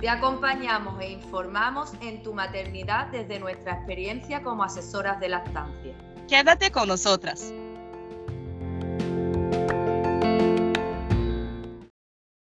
Te 0.00 0.10
acompañamos 0.10 1.00
e 1.00 1.10
informamos 1.10 1.94
en 2.02 2.22
tu 2.22 2.34
maternidad 2.34 3.06
desde 3.06 3.38
nuestra 3.38 3.76
experiencia 3.76 4.42
como 4.42 4.62
asesoras 4.62 5.18
de 5.20 5.30
lactancia. 5.30 5.94
Quédate 6.28 6.70
con 6.70 6.88
nosotras. 6.88 7.50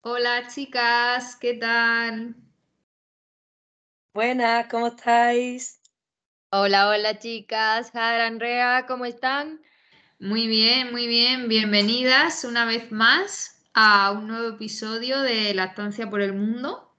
Hola 0.00 0.48
chicas, 0.48 1.36
¿qué 1.36 1.52
tal? 1.54 2.34
Buenas, 4.14 4.66
¿cómo 4.68 4.86
estáis? 4.86 5.82
Hola, 6.50 6.88
hola 6.88 7.18
chicas, 7.18 7.90
Jara, 7.90 8.26
Andrea, 8.26 8.86
¿cómo 8.88 9.04
están? 9.04 9.60
Muy 10.18 10.46
bien, 10.46 10.92
muy 10.92 11.06
bien. 11.06 11.48
Bienvenidas 11.48 12.44
una 12.44 12.64
vez 12.64 12.90
más 12.90 13.62
a 13.74 14.12
un 14.12 14.28
nuevo 14.28 14.54
episodio 14.54 15.20
de 15.20 15.52
Lactancia 15.52 16.08
por 16.08 16.22
el 16.22 16.32
Mundo. 16.32 16.93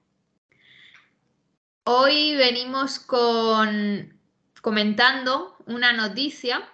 Hoy 1.88 2.34
venimos 2.34 2.98
con 2.98 4.20
comentando 4.60 5.56
una 5.66 5.92
noticia 5.92 6.68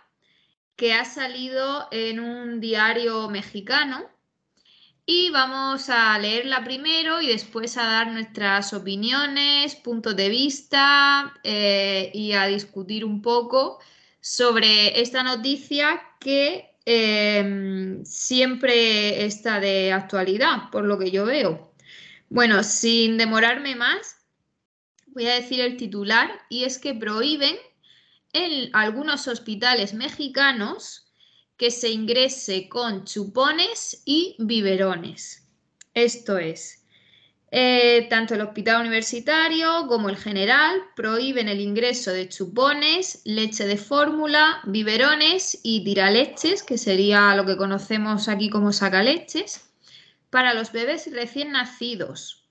que 0.74 0.94
ha 0.94 1.04
salido 1.04 1.86
en 1.90 2.18
un 2.18 2.60
diario 2.60 3.28
mexicano 3.28 4.08
y 5.04 5.28
vamos 5.28 5.90
a 5.90 6.18
leerla 6.18 6.64
primero 6.64 7.20
y 7.20 7.26
después 7.26 7.76
a 7.76 7.84
dar 7.84 8.10
nuestras 8.10 8.72
opiniones, 8.72 9.76
puntos 9.76 10.16
de 10.16 10.30
vista 10.30 11.34
eh, 11.44 12.10
y 12.14 12.32
a 12.32 12.46
discutir 12.46 13.04
un 13.04 13.20
poco 13.20 13.80
sobre 14.18 14.98
esta 15.02 15.22
noticia 15.22 16.00
que 16.20 16.74
em, 16.86 18.02
siempre 18.06 19.26
está 19.26 19.60
de 19.60 19.92
actualidad, 19.92 20.70
por 20.70 20.84
lo 20.84 20.98
que 20.98 21.10
yo 21.10 21.26
veo. 21.26 21.74
Bueno, 22.30 22.64
sin 22.64 23.18
demorarme 23.18 23.76
más, 23.76 24.21
voy 25.14 25.26
a 25.26 25.34
decir 25.34 25.60
el 25.60 25.76
titular, 25.76 26.30
y 26.48 26.64
es 26.64 26.78
que 26.78 26.94
prohíben 26.94 27.56
en 28.32 28.70
algunos 28.74 29.28
hospitales 29.28 29.94
mexicanos 29.94 31.12
que 31.56 31.70
se 31.70 31.90
ingrese 31.90 32.68
con 32.68 33.04
chupones 33.04 34.02
y 34.04 34.36
biberones. 34.38 35.46
Esto 35.94 36.38
es, 36.38 36.82
eh, 37.54 38.06
tanto 38.08 38.34
el 38.34 38.40
hospital 38.40 38.80
universitario 38.80 39.86
como 39.86 40.08
el 40.08 40.16
general 40.16 40.80
prohíben 40.96 41.48
el 41.48 41.60
ingreso 41.60 42.10
de 42.10 42.26
chupones, 42.26 43.20
leche 43.26 43.66
de 43.66 43.76
fórmula, 43.76 44.62
biberones 44.64 45.60
y 45.62 45.84
tiraleches, 45.84 46.62
que 46.62 46.78
sería 46.78 47.36
lo 47.36 47.44
que 47.44 47.58
conocemos 47.58 48.28
aquí 48.28 48.48
como 48.48 48.72
sacaleches, 48.72 49.68
para 50.30 50.54
los 50.54 50.72
bebés 50.72 51.12
recién 51.12 51.52
nacidos, 51.52 52.41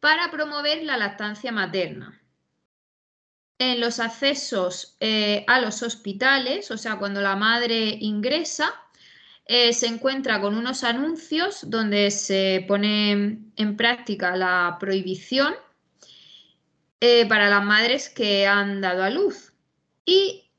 para 0.00 0.30
promover 0.30 0.82
la 0.82 0.96
lactancia 0.96 1.52
materna. 1.52 2.20
En 3.58 3.80
los 3.80 4.00
accesos 4.00 4.96
eh, 5.00 5.44
a 5.46 5.60
los 5.60 5.82
hospitales, 5.82 6.70
o 6.70 6.78
sea, 6.78 6.96
cuando 6.96 7.20
la 7.20 7.36
madre 7.36 7.98
ingresa, 8.00 8.74
eh, 9.44 9.72
se 9.74 9.86
encuentra 9.86 10.40
con 10.40 10.56
unos 10.56 10.84
anuncios 10.84 11.68
donde 11.68 12.10
se 12.10 12.64
pone 12.66 13.38
en 13.56 13.76
práctica 13.76 14.36
la 14.36 14.76
prohibición 14.80 15.54
eh, 17.00 17.26
para 17.26 17.50
las 17.50 17.64
madres 17.64 18.08
que 18.08 18.46
han 18.46 18.80
dado 18.80 19.02
a 19.02 19.10
luz. 19.10 19.52
Y 20.04 20.50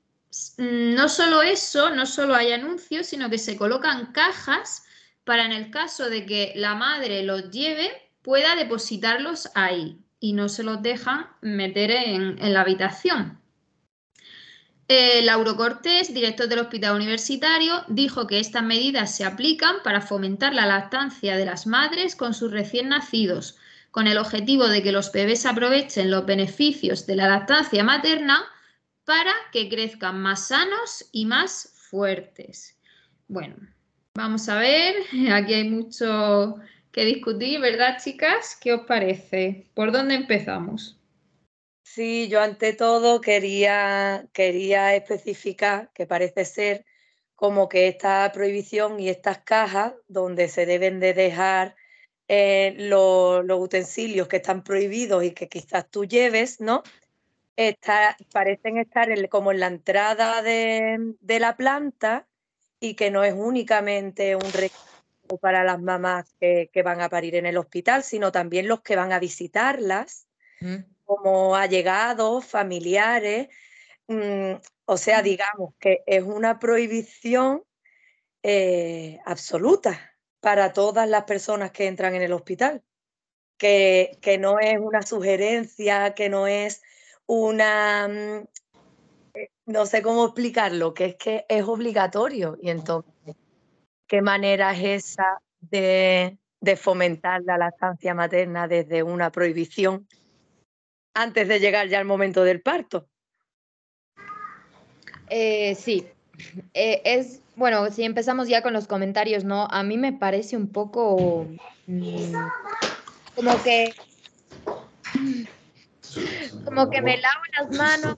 no 0.57 1.09
solo 1.09 1.41
eso, 1.41 1.89
no 1.91 2.05
solo 2.05 2.35
hay 2.35 2.51
anuncios, 2.51 3.07
sino 3.07 3.29
que 3.29 3.37
se 3.37 3.57
colocan 3.57 4.11
cajas 4.11 4.83
para 5.23 5.45
en 5.45 5.51
el 5.51 5.71
caso 5.71 6.09
de 6.09 6.25
que 6.25 6.53
la 6.55 6.75
madre 6.75 7.23
los 7.23 7.49
lleve, 7.51 8.10
pueda 8.21 8.55
depositarlos 8.55 9.49
ahí 9.55 9.97
y 10.19 10.33
no 10.33 10.49
se 10.49 10.63
los 10.63 10.81
dejan 10.81 11.27
meter 11.41 11.91
en, 11.91 12.53
la 12.53 12.61
habitación. 12.61 13.39
Eh, 14.87 15.21
Lauro 15.23 15.55
Cortés, 15.55 16.13
director 16.13 16.47
del 16.47 16.59
Hospital 16.59 16.95
Universitario, 16.95 17.83
dijo 17.87 18.27
que 18.27 18.39
estas 18.39 18.63
medidas 18.63 19.15
se 19.15 19.25
aplican 19.25 19.77
para 19.83 20.01
fomentar 20.01 20.53
la 20.53 20.65
lactancia 20.65 21.37
de 21.37 21.45
las 21.45 21.65
madres 21.65 22.15
con 22.15 22.33
sus 22.33 22.51
recién 22.51 22.89
nacidos, 22.89 23.57
con 23.89 24.07
el 24.07 24.17
objetivo 24.17 24.67
de 24.67 24.83
que 24.83 24.91
los 24.91 25.11
bebés 25.11 25.45
aprovechen 25.45 26.11
los 26.11 26.25
beneficios 26.25 27.07
de 27.07 27.15
la 27.15 27.27
lactancia 27.27 27.83
materna 27.83 28.43
para 29.05 29.33
que 29.51 29.69
crezcan 29.69 30.21
más 30.21 30.49
sanos 30.49 31.05
y 31.11 31.25
más 31.25 31.73
fuertes. 31.89 32.77
Bueno, 33.27 33.55
vamos 34.13 34.47
a 34.49 34.57
ver, 34.59 34.95
aquí 35.31 35.53
hay 35.53 35.69
mucho 35.69 36.57
que 36.91 37.05
discutir, 37.05 37.59
¿verdad, 37.59 37.97
chicas? 38.01 38.57
¿Qué 38.59 38.73
os 38.73 38.85
parece? 38.85 39.65
¿Por 39.73 39.91
dónde 39.91 40.15
empezamos? 40.15 40.97
Sí, 41.83 42.27
yo 42.29 42.41
ante 42.41 42.73
todo 42.73 43.21
quería, 43.21 44.27
quería 44.33 44.95
especificar 44.95 45.91
que 45.93 46.05
parece 46.05 46.45
ser 46.45 46.85
como 47.35 47.69
que 47.69 47.87
esta 47.87 48.31
prohibición 48.31 48.99
y 48.99 49.09
estas 49.09 49.39
cajas 49.39 49.93
donde 50.07 50.47
se 50.47 50.65
deben 50.65 50.99
de 50.99 51.13
dejar 51.13 51.75
eh, 52.27 52.75
los, 52.77 53.43
utensilios 53.59 54.27
que 54.27 54.37
están 54.37 54.63
prohibidos 54.63 55.23
y 55.23 55.31
que 55.31 55.49
quizás 55.49 55.89
tú 55.89 56.05
lleves, 56.05 56.61
¿no? 56.61 56.83
parecen 58.31 58.77
estar 58.77 59.07
como 59.29 59.51
en 59.51 59.59
la 59.59 59.67
entrada 59.67 60.41
de, 60.41 61.13
de, 61.19 61.39
la 61.39 61.55
planta 61.57 62.25
y 62.79 62.95
que 62.95 63.11
no 63.11 63.23
es 63.23 63.35
únicamente 63.35 64.35
un 64.35 64.51
requisito 64.51 64.90
para 65.37 65.63
las 65.63 65.81
mamás 65.81 66.33
que, 66.39 66.69
van 66.83 67.01
a 67.01 67.09
parir 67.09 67.35
en 67.35 67.45
el 67.45 67.57
hospital, 67.57 68.03
sino 68.03 68.31
también 68.31 68.67
los 68.67 68.81
que 68.81 68.95
van 68.95 69.11
a 69.11 69.19
visitarlas, 69.19 70.27
mm. 70.59 70.75
como 71.05 71.55
allegados, 71.55 72.45
familiares. 72.45 73.49
Mm, 74.07 74.53
o 74.85 74.97
sea, 74.97 75.21
mm. 75.21 75.23
digamos 75.23 75.73
que 75.79 76.03
es 76.05 76.23
una 76.23 76.59
prohibición 76.59 77.63
eh, 78.43 79.19
absoluta 79.25 79.99
para 80.39 80.73
todas 80.73 81.07
las 81.07 81.25
personas 81.25 81.71
que 81.71 81.87
entran 81.87 82.15
en 82.15 82.23
el 82.23 82.33
hospital, 82.33 82.83
que, 83.57 84.17
que 84.21 84.37
no 84.37 84.59
es 84.59 84.79
una 84.79 85.03
sugerencia, 85.03 86.13
que 86.15 86.29
no 86.29 86.47
es 86.47 86.81
una, 87.27 88.07
eh, 89.33 89.49
no 89.65 89.85
sé 89.85 90.01
cómo 90.01 90.25
explicarlo, 90.25 90.93
que 90.93 91.05
es 91.05 91.15
que 91.15 91.45
es 91.47 91.63
obligatorio. 91.63 92.57
Y 92.61 92.69
entonces, 92.69 93.35
¿Qué 94.11 94.21
manera 94.21 94.73
es 94.73 95.05
esa 95.05 95.41
de, 95.61 96.37
fomentar 96.75 97.43
la 97.45 97.57
lactancia 97.57 98.13
materna 98.13 98.67
desde 98.67 99.03
una 99.03 99.31
prohibición 99.31 100.05
antes 101.13 101.47
de 101.47 101.61
llegar 101.61 101.87
ya 101.87 101.99
al 101.99 102.03
momento 102.03 102.43
del 102.43 102.61
parto? 102.61 103.07
Eh, 105.29 105.75
sí, 105.75 106.05
eh, 106.73 107.01
es, 107.05 107.39
bueno, 107.55 107.89
si 107.89 108.03
empezamos 108.03 108.49
ya 108.49 108.61
con 108.61 108.73
los 108.73 108.85
comentarios, 108.85 109.45
¿no? 109.45 109.67
A 109.71 109.81
mí 109.81 109.97
me 109.97 110.11
parece 110.11 110.57
un 110.57 110.67
poco 110.67 111.47
mm, 111.87 112.33
como 113.33 113.63
que 113.63 113.93
como 116.65 116.89
que 116.89 117.01
me 117.01 117.15
lavo 117.15 117.43
las 117.57 117.77
manos 117.77 118.17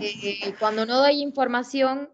eh, 0.00 0.54
cuando 0.58 0.86
no 0.86 0.96
doy 0.96 1.20
información 1.20 2.08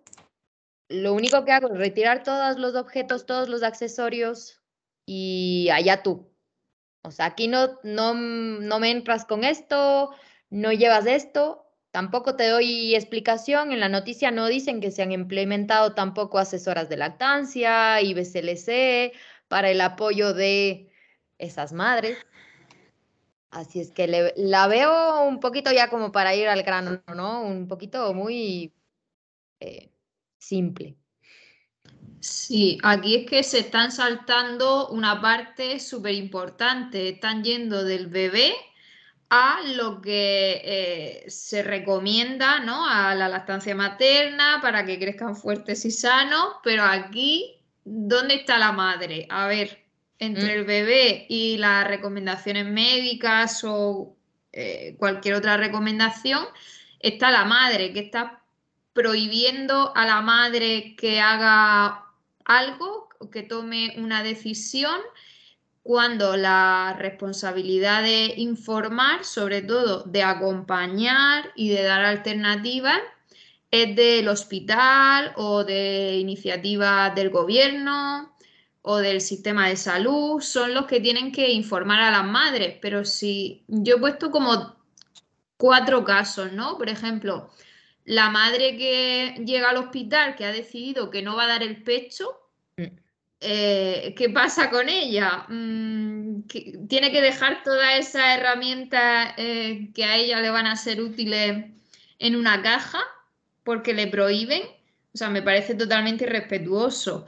lo 0.88 1.14
único 1.14 1.44
que 1.44 1.52
hago 1.52 1.68
es 1.72 1.78
retirar 1.78 2.22
todos 2.22 2.58
los 2.58 2.74
objetos, 2.74 3.26
todos 3.26 3.48
los 3.48 3.62
accesorios 3.62 4.60
y 5.06 5.68
allá 5.72 6.02
tú. 6.02 6.32
O 7.02 7.10
sea, 7.10 7.26
aquí 7.26 7.48
no, 7.48 7.78
no, 7.82 8.14
no 8.14 8.78
me 8.78 8.90
entras 8.90 9.24
con 9.24 9.44
esto, 9.44 10.14
no 10.50 10.72
llevas 10.72 11.06
esto, 11.06 11.66
tampoco 11.90 12.36
te 12.36 12.48
doy 12.48 12.94
explicación. 12.94 13.72
En 13.72 13.80
la 13.80 13.88
noticia 13.88 14.30
no 14.30 14.46
dicen 14.46 14.80
que 14.80 14.90
se 14.90 15.02
han 15.02 15.12
implementado 15.12 15.94
tampoco 15.94 16.38
asesoras 16.38 16.88
de 16.88 16.96
lactancia 16.96 18.00
y 18.02 18.14
BCLC 18.14 19.12
para 19.48 19.70
el 19.70 19.80
apoyo 19.80 20.32
de 20.34 20.90
esas 21.38 21.72
madres. 21.72 22.18
Así 23.50 23.80
es 23.80 23.90
que 23.90 24.32
la 24.36 24.66
veo 24.66 25.24
un 25.24 25.38
poquito 25.38 25.70
ya 25.72 25.90
como 25.90 26.10
para 26.10 26.34
ir 26.34 26.48
al 26.48 26.62
grano, 26.62 27.02
¿no? 27.14 27.42
Un 27.42 27.68
poquito 27.68 28.14
muy 28.14 28.72
eh, 29.60 29.91
simple. 30.42 30.96
Sí, 32.20 32.78
aquí 32.82 33.16
es 33.16 33.30
que 33.30 33.42
se 33.42 33.60
están 33.60 33.90
saltando 33.90 34.88
una 34.88 35.20
parte 35.20 35.80
súper 35.80 36.14
importante. 36.14 37.08
Están 37.08 37.42
yendo 37.42 37.84
del 37.84 38.06
bebé 38.06 38.54
a 39.28 39.60
lo 39.76 40.00
que 40.00 40.60
eh, 40.64 41.24
se 41.30 41.62
recomienda 41.62 42.60
¿no? 42.60 42.86
a 42.88 43.14
la 43.14 43.28
lactancia 43.28 43.74
materna 43.74 44.58
para 44.60 44.84
que 44.84 44.98
crezcan 44.98 45.34
fuertes 45.34 45.84
y 45.84 45.90
sanos, 45.90 46.56
pero 46.62 46.84
aquí, 46.84 47.56
¿dónde 47.84 48.34
está 48.34 48.58
la 48.58 48.72
madre? 48.72 49.26
A 49.30 49.46
ver, 49.46 49.82
entre 50.18 50.44
Mm. 50.44 50.58
el 50.58 50.64
bebé 50.64 51.26
y 51.28 51.56
las 51.56 51.86
recomendaciones 51.88 52.66
médicas 52.66 53.64
o 53.64 54.14
eh, 54.52 54.94
cualquier 54.98 55.34
otra 55.34 55.56
recomendación, 55.56 56.44
está 57.00 57.30
la 57.30 57.44
madre 57.44 57.92
que 57.92 58.00
está 58.00 58.41
prohibiendo 58.92 59.92
a 59.96 60.06
la 60.06 60.20
madre 60.20 60.94
que 60.96 61.20
haga 61.20 62.04
algo, 62.44 63.08
que 63.30 63.42
tome 63.42 63.94
una 63.96 64.22
decisión, 64.22 65.00
cuando 65.82 66.36
la 66.36 66.94
responsabilidad 66.98 68.02
de 68.02 68.34
informar, 68.36 69.24
sobre 69.24 69.62
todo 69.62 70.04
de 70.04 70.22
acompañar 70.22 71.50
y 71.56 71.70
de 71.70 71.82
dar 71.82 72.04
alternativas, 72.04 73.00
es 73.70 73.96
del 73.96 74.28
hospital 74.28 75.32
o 75.36 75.64
de 75.64 76.18
iniciativas 76.18 77.14
del 77.14 77.30
gobierno 77.30 78.36
o 78.82 78.98
del 78.98 79.20
sistema 79.20 79.68
de 79.68 79.76
salud, 79.76 80.40
son 80.40 80.74
los 80.74 80.86
que 80.86 81.00
tienen 81.00 81.32
que 81.32 81.50
informar 81.50 82.00
a 82.00 82.10
las 82.10 82.24
madres. 82.24 82.76
Pero 82.80 83.04
si 83.04 83.64
yo 83.66 83.96
he 83.96 84.00
puesto 84.00 84.30
como 84.30 84.76
cuatro 85.56 86.04
casos, 86.04 86.52
¿no? 86.52 86.76
Por 86.76 86.88
ejemplo, 86.90 87.50
la 88.04 88.30
madre 88.30 88.76
que 88.76 89.42
llega 89.44 89.70
al 89.70 89.76
hospital 89.76 90.34
que 90.36 90.44
ha 90.44 90.52
decidido 90.52 91.10
que 91.10 91.22
no 91.22 91.36
va 91.36 91.44
a 91.44 91.48
dar 91.48 91.62
el 91.62 91.82
pecho, 91.82 92.38
Mm. 92.76 92.84
eh, 93.40 94.14
¿qué 94.16 94.28
pasa 94.30 94.70
con 94.70 94.88
ella? 94.88 95.44
Mm, 95.48 96.42
que- 96.48 96.78
tiene 96.88 97.10
que 97.12 97.20
dejar 97.20 97.62
todas 97.62 97.98
esas 97.98 98.38
herramientas 98.38 99.34
eh, 99.36 99.90
que 99.94 100.04
a 100.04 100.16
ella 100.16 100.40
le 100.40 100.50
van 100.50 100.66
a 100.66 100.76
ser 100.76 101.00
útiles 101.00 101.64
en 102.18 102.36
una 102.36 102.62
caja 102.62 103.00
porque 103.64 103.94
le 103.94 104.06
prohíben. 104.06 104.62
O 105.14 105.18
sea, 105.18 105.28
me 105.28 105.42
parece 105.42 105.74
totalmente 105.74 106.24
irrespetuoso. 106.24 107.26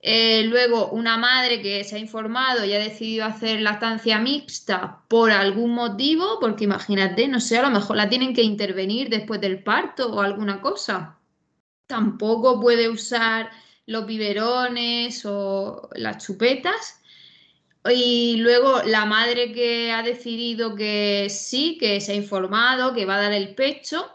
Eh, 0.00 0.44
luego, 0.44 0.90
una 0.90 1.16
madre 1.18 1.60
que 1.60 1.82
se 1.84 1.96
ha 1.96 1.98
informado 1.98 2.64
y 2.64 2.72
ha 2.72 2.78
decidido 2.78 3.24
hacer 3.24 3.60
lactancia 3.60 4.18
mixta 4.20 5.02
por 5.08 5.30
algún 5.32 5.72
motivo, 5.74 6.38
porque 6.40 6.64
imagínate, 6.64 7.26
no 7.26 7.40
sé, 7.40 7.58
a 7.58 7.62
lo 7.62 7.70
mejor 7.70 7.96
la 7.96 8.08
tienen 8.08 8.32
que 8.34 8.42
intervenir 8.42 9.08
después 9.08 9.40
del 9.40 9.62
parto 9.62 10.12
o 10.12 10.20
alguna 10.20 10.60
cosa. 10.60 11.18
Tampoco 11.86 12.60
puede 12.60 12.88
usar 12.88 13.50
los 13.86 14.06
biberones 14.06 15.24
o 15.26 15.88
las 15.94 16.24
chupetas. 16.24 17.00
Y 17.90 18.36
luego 18.38 18.82
la 18.84 19.06
madre 19.06 19.52
que 19.52 19.92
ha 19.92 20.02
decidido 20.02 20.74
que 20.74 21.28
sí, 21.30 21.78
que 21.78 22.00
se 22.00 22.12
ha 22.12 22.14
informado, 22.14 22.94
que 22.94 23.06
va 23.06 23.16
a 23.16 23.22
dar 23.22 23.32
el 23.32 23.54
pecho, 23.54 24.10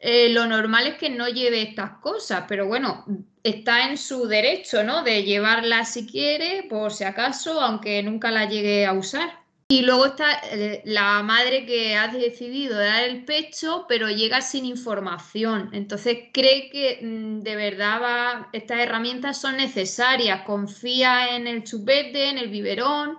eh, 0.00 0.30
lo 0.30 0.46
normal 0.46 0.86
es 0.86 0.94
que 0.96 1.10
no 1.10 1.28
lleve 1.28 1.62
estas 1.62 1.98
cosas, 1.98 2.44
pero 2.48 2.66
bueno, 2.66 3.04
está 3.42 3.88
en 3.90 3.98
su 3.98 4.26
derecho, 4.26 4.82
¿no? 4.82 5.02
De 5.02 5.22
llevarla 5.24 5.84
si 5.84 6.06
quiere, 6.06 6.64
por 6.68 6.92
si 6.92 7.04
acaso, 7.04 7.60
aunque 7.60 8.02
nunca 8.02 8.30
la 8.30 8.46
llegue 8.46 8.86
a 8.86 8.92
usar. 8.94 9.38
Y 9.68 9.82
luego 9.82 10.06
está 10.06 10.40
eh, 10.50 10.82
la 10.84 11.22
madre 11.22 11.64
que 11.64 11.94
ha 11.96 12.08
decidido 12.08 12.76
dar 12.76 13.04
el 13.04 13.24
pecho, 13.24 13.84
pero 13.88 14.08
llega 14.10 14.40
sin 14.40 14.64
información. 14.64 15.70
Entonces 15.72 16.18
cree 16.32 16.70
que 16.70 16.98
mm, 17.00 17.40
de 17.42 17.54
verdad 17.56 18.02
va- 18.02 18.48
estas 18.52 18.80
herramientas 18.80 19.40
son 19.40 19.56
necesarias. 19.58 20.42
Confía 20.44 21.36
en 21.36 21.46
el 21.46 21.62
chupete, 21.62 22.30
en 22.30 22.38
el 22.38 22.48
biberón, 22.48 23.18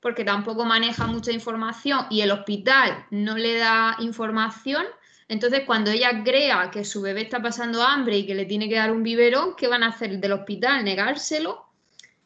porque 0.00 0.24
tampoco 0.24 0.64
maneja 0.64 1.06
mucha 1.06 1.30
información 1.30 2.06
y 2.10 2.22
el 2.22 2.32
hospital 2.32 3.06
no 3.10 3.36
le 3.38 3.56
da 3.58 3.96
información. 4.00 4.84
Entonces, 5.32 5.62
cuando 5.64 5.90
ella 5.90 6.22
crea 6.22 6.70
que 6.70 6.84
su 6.84 7.00
bebé 7.00 7.22
está 7.22 7.40
pasando 7.40 7.82
hambre 7.82 8.18
y 8.18 8.26
que 8.26 8.34
le 8.34 8.44
tiene 8.44 8.68
que 8.68 8.74
dar 8.74 8.92
un 8.92 9.02
biberón, 9.02 9.56
¿qué 9.56 9.66
van 9.66 9.82
a 9.82 9.88
hacer 9.88 10.18
del 10.18 10.32
hospital? 10.32 10.84
¿Negárselo? 10.84 11.64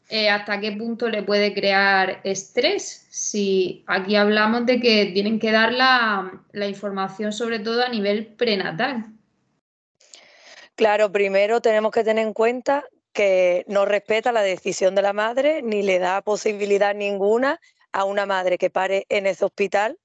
Eh, 0.09 0.29
¿Hasta 0.29 0.59
qué 0.59 0.73
punto 0.73 1.09
le 1.09 1.23
puede 1.23 1.55
crear 1.55 2.21
estrés? 2.25 3.07
Si 3.09 3.85
aquí 3.87 4.17
hablamos 4.17 4.67
de 4.67 4.81
que 4.81 5.13
tienen 5.15 5.39
que 5.39 5.53
dar 5.53 5.73
la, 5.73 6.43
la 6.51 6.67
información, 6.67 7.33
sobre 7.33 7.61
todo 7.61 7.85
a 7.85 7.89
nivel 7.89 8.27
prenatal. 8.27 9.07
Claro, 10.75 11.13
primero 11.13 11.61
tenemos 11.61 11.93
que 11.93 12.03
tener 12.03 12.27
en 12.27 12.33
cuenta 12.33 12.85
que 13.13 13.65
no 13.69 13.85
respeta 13.85 14.33
la 14.33 14.43
decisión 14.43 14.97
de 14.97 15.03
la 15.03 15.13
madre 15.13 15.63
ni 15.63 15.85
le 15.85 16.01
da 16.01 16.23
posibilidad 16.23 16.93
ninguna 16.93 17.61
a 17.93 18.03
una 18.03 18.27
madre 18.27 18.59
que 18.59 18.69
pare 18.69 19.07
en 19.09 19.29
ese 19.29 19.45
hospital 19.45 19.97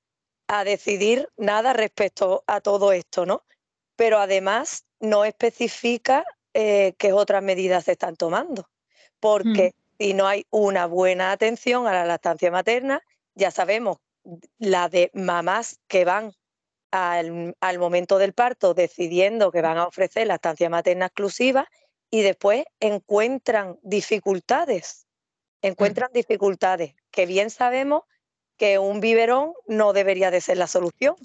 a 0.52 0.66
decidir 0.66 1.30
nada 1.38 1.72
respecto 1.72 2.44
a 2.46 2.60
todo 2.60 2.92
esto, 2.92 3.26
¿no? 3.26 3.46
Pero 3.96 4.20
además 4.20 4.84
no 5.00 5.24
especifica 5.24 6.26
eh, 6.54 6.94
qué 6.98 7.14
otras 7.14 7.42
medidas 7.42 7.86
se 7.86 7.94
están 7.94 8.18
tomando, 8.18 8.70
porque 9.22 9.76
si 9.98 10.14
no 10.14 10.28
hay 10.28 10.46
una 10.50 10.88
buena 10.88 11.32
atención 11.32 11.88
a 11.88 11.94
la 11.94 12.06
lactancia 12.06 12.52
materna, 12.52 13.02
ya 13.34 13.50
sabemos 13.50 14.00
la 14.58 14.90
de 14.90 15.10
mamás 15.14 15.80
que 15.88 16.04
van 16.04 16.34
al, 16.92 17.56
al 17.62 17.80
momento 17.80 18.18
del 18.18 18.34
parto 18.34 18.74
decidiendo 18.74 19.54
que 19.54 19.62
van 19.62 19.78
a 19.78 19.88
ofrecer 19.88 20.28
la 20.28 20.36
estancia 20.36 20.70
materna 20.70 21.06
exclusiva 21.06 21.70
y 22.10 22.24
después 22.24 22.66
encuentran 22.82 23.80
dificultades, 23.84 25.08
encuentran 25.62 26.10
dificultades 26.12 26.94
que 27.10 27.26
bien 27.26 27.50
sabemos 27.52 28.04
que 28.62 28.78
un 28.78 29.00
biberón 29.00 29.54
no 29.66 29.92
debería 29.92 30.30
de 30.30 30.40
ser 30.40 30.60
la 30.60 30.68
solución, 30.68 31.16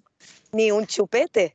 ni 0.53 0.71
un 0.71 0.87
chupete, 0.87 1.55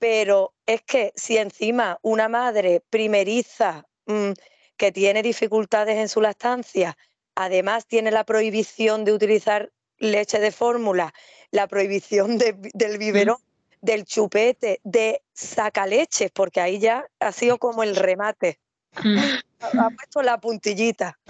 pero 0.00 0.54
es 0.66 0.82
que 0.82 1.12
si 1.14 1.36
encima 1.36 2.00
una 2.02 2.28
madre 2.28 2.82
primeriza 2.90 3.86
mm, 4.06 4.32
que 4.76 4.90
tiene 4.90 5.22
dificultades 5.22 5.98
en 5.98 6.08
su 6.08 6.20
lactancia, 6.20 6.98
además 7.36 7.86
tiene 7.86 8.10
la 8.10 8.24
prohibición 8.24 9.04
de 9.04 9.12
utilizar 9.12 9.70
leche 9.98 10.40
de 10.40 10.50
fórmula, 10.50 11.14
la 11.52 11.68
prohibición 11.68 12.36
de- 12.36 12.56
del 12.74 12.98
biberón, 12.98 13.38
del 13.80 14.06
chupete, 14.06 14.80
de 14.82 15.22
sacaleches, 15.32 16.32
porque 16.32 16.60
ahí 16.60 16.80
ya 16.80 17.06
ha 17.20 17.30
sido 17.30 17.58
como 17.58 17.84
el 17.84 17.94
remate, 17.94 18.58
ha, 18.96 19.86
ha 19.86 19.90
puesto 19.90 20.22
la 20.22 20.40
puntillita. 20.40 21.20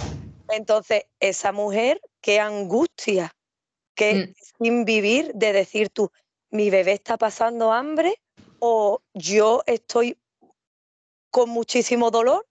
Entonces, 0.49 1.05
esa 1.21 1.53
mujer, 1.53 2.01
qué 2.23 2.41
angustia, 2.41 3.35
qué 4.01 4.35
sin 4.59 4.85
vivir 4.85 5.33
de 5.35 5.53
decir 5.53 5.91
tú, 5.91 6.11
mi 6.51 6.71
bebé 6.71 6.93
está 6.93 7.19
pasando 7.19 7.73
hambre 7.73 8.21
o 8.59 9.03
yo 9.15 9.63
estoy 9.67 10.19
con 11.31 11.51
muchísimo 11.51 12.11
dolor 12.11 12.47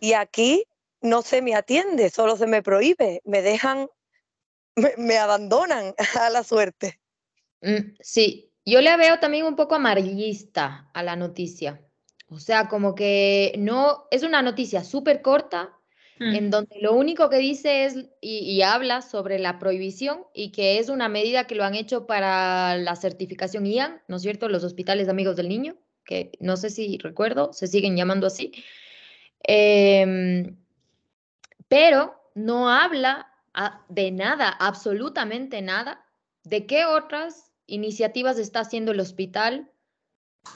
y 0.00 0.12
aquí 0.14 0.64
no 1.00 1.22
se 1.22 1.42
me 1.42 1.54
atiende, 1.54 2.10
solo 2.10 2.36
se 2.36 2.46
me 2.46 2.62
prohíbe, 2.62 3.20
me 3.24 3.42
dejan, 3.42 3.88
me, 4.76 4.94
me 4.96 5.18
abandonan 5.18 5.94
a 6.20 6.30
la 6.30 6.44
suerte. 6.44 7.00
Mm, 7.62 7.96
Sí, 8.00 8.52
yo 8.64 8.80
le 8.80 8.96
veo 8.96 9.18
también 9.18 9.46
un 9.46 9.56
poco 9.56 9.74
amarillista 9.74 10.90
a 10.94 11.02
la 11.02 11.16
noticia. 11.16 11.84
O 12.28 12.38
sea, 12.38 12.68
como 12.68 12.94
que 12.94 13.54
no, 13.58 14.06
es 14.10 14.22
una 14.22 14.40
noticia 14.40 14.84
súper 14.84 15.20
corta 15.20 15.79
Mm. 16.20 16.34
en 16.34 16.50
donde 16.50 16.78
lo 16.82 16.92
único 16.92 17.30
que 17.30 17.38
dice 17.38 17.86
es 17.86 17.96
y, 18.20 18.60
habla 18.60 19.00
sobre 19.00 19.38
la 19.38 19.58
prohibición 19.58 20.26
y 20.34 20.52
que 20.52 20.78
es 20.78 20.90
una 20.90 21.08
medida 21.08 21.46
que 21.46 21.54
lo 21.54 21.64
han 21.64 21.74
hecho 21.74 22.06
para 22.06 22.76
la 22.76 22.94
certificación 22.94 23.64
IAN, 23.64 24.02
¿no 24.06 24.16
es 24.16 24.22
cierto? 24.22 24.50
Los 24.50 24.62
hospitales 24.62 25.06
de 25.06 25.12
amigos 25.12 25.36
del 25.36 25.48
niño, 25.48 25.78
que 26.04 26.32
no 26.38 26.58
sé 26.58 26.68
si 26.68 26.98
recuerdo, 26.98 27.54
se 27.54 27.68
siguen 27.68 27.96
llamando 27.96 28.26
así. 28.26 28.52
Em, 29.44 30.58
pero 31.68 32.14
no 32.34 32.68
habla 32.68 33.32
de 33.88 34.10
nada, 34.10 34.50
absolutamente 34.50 35.62
nada, 35.62 36.04
de 36.44 36.66
qué 36.66 36.84
otras 36.84 37.50
iniciativas 37.64 38.38
está 38.38 38.60
haciendo 38.60 38.92
el 38.92 39.00
hospital 39.00 39.70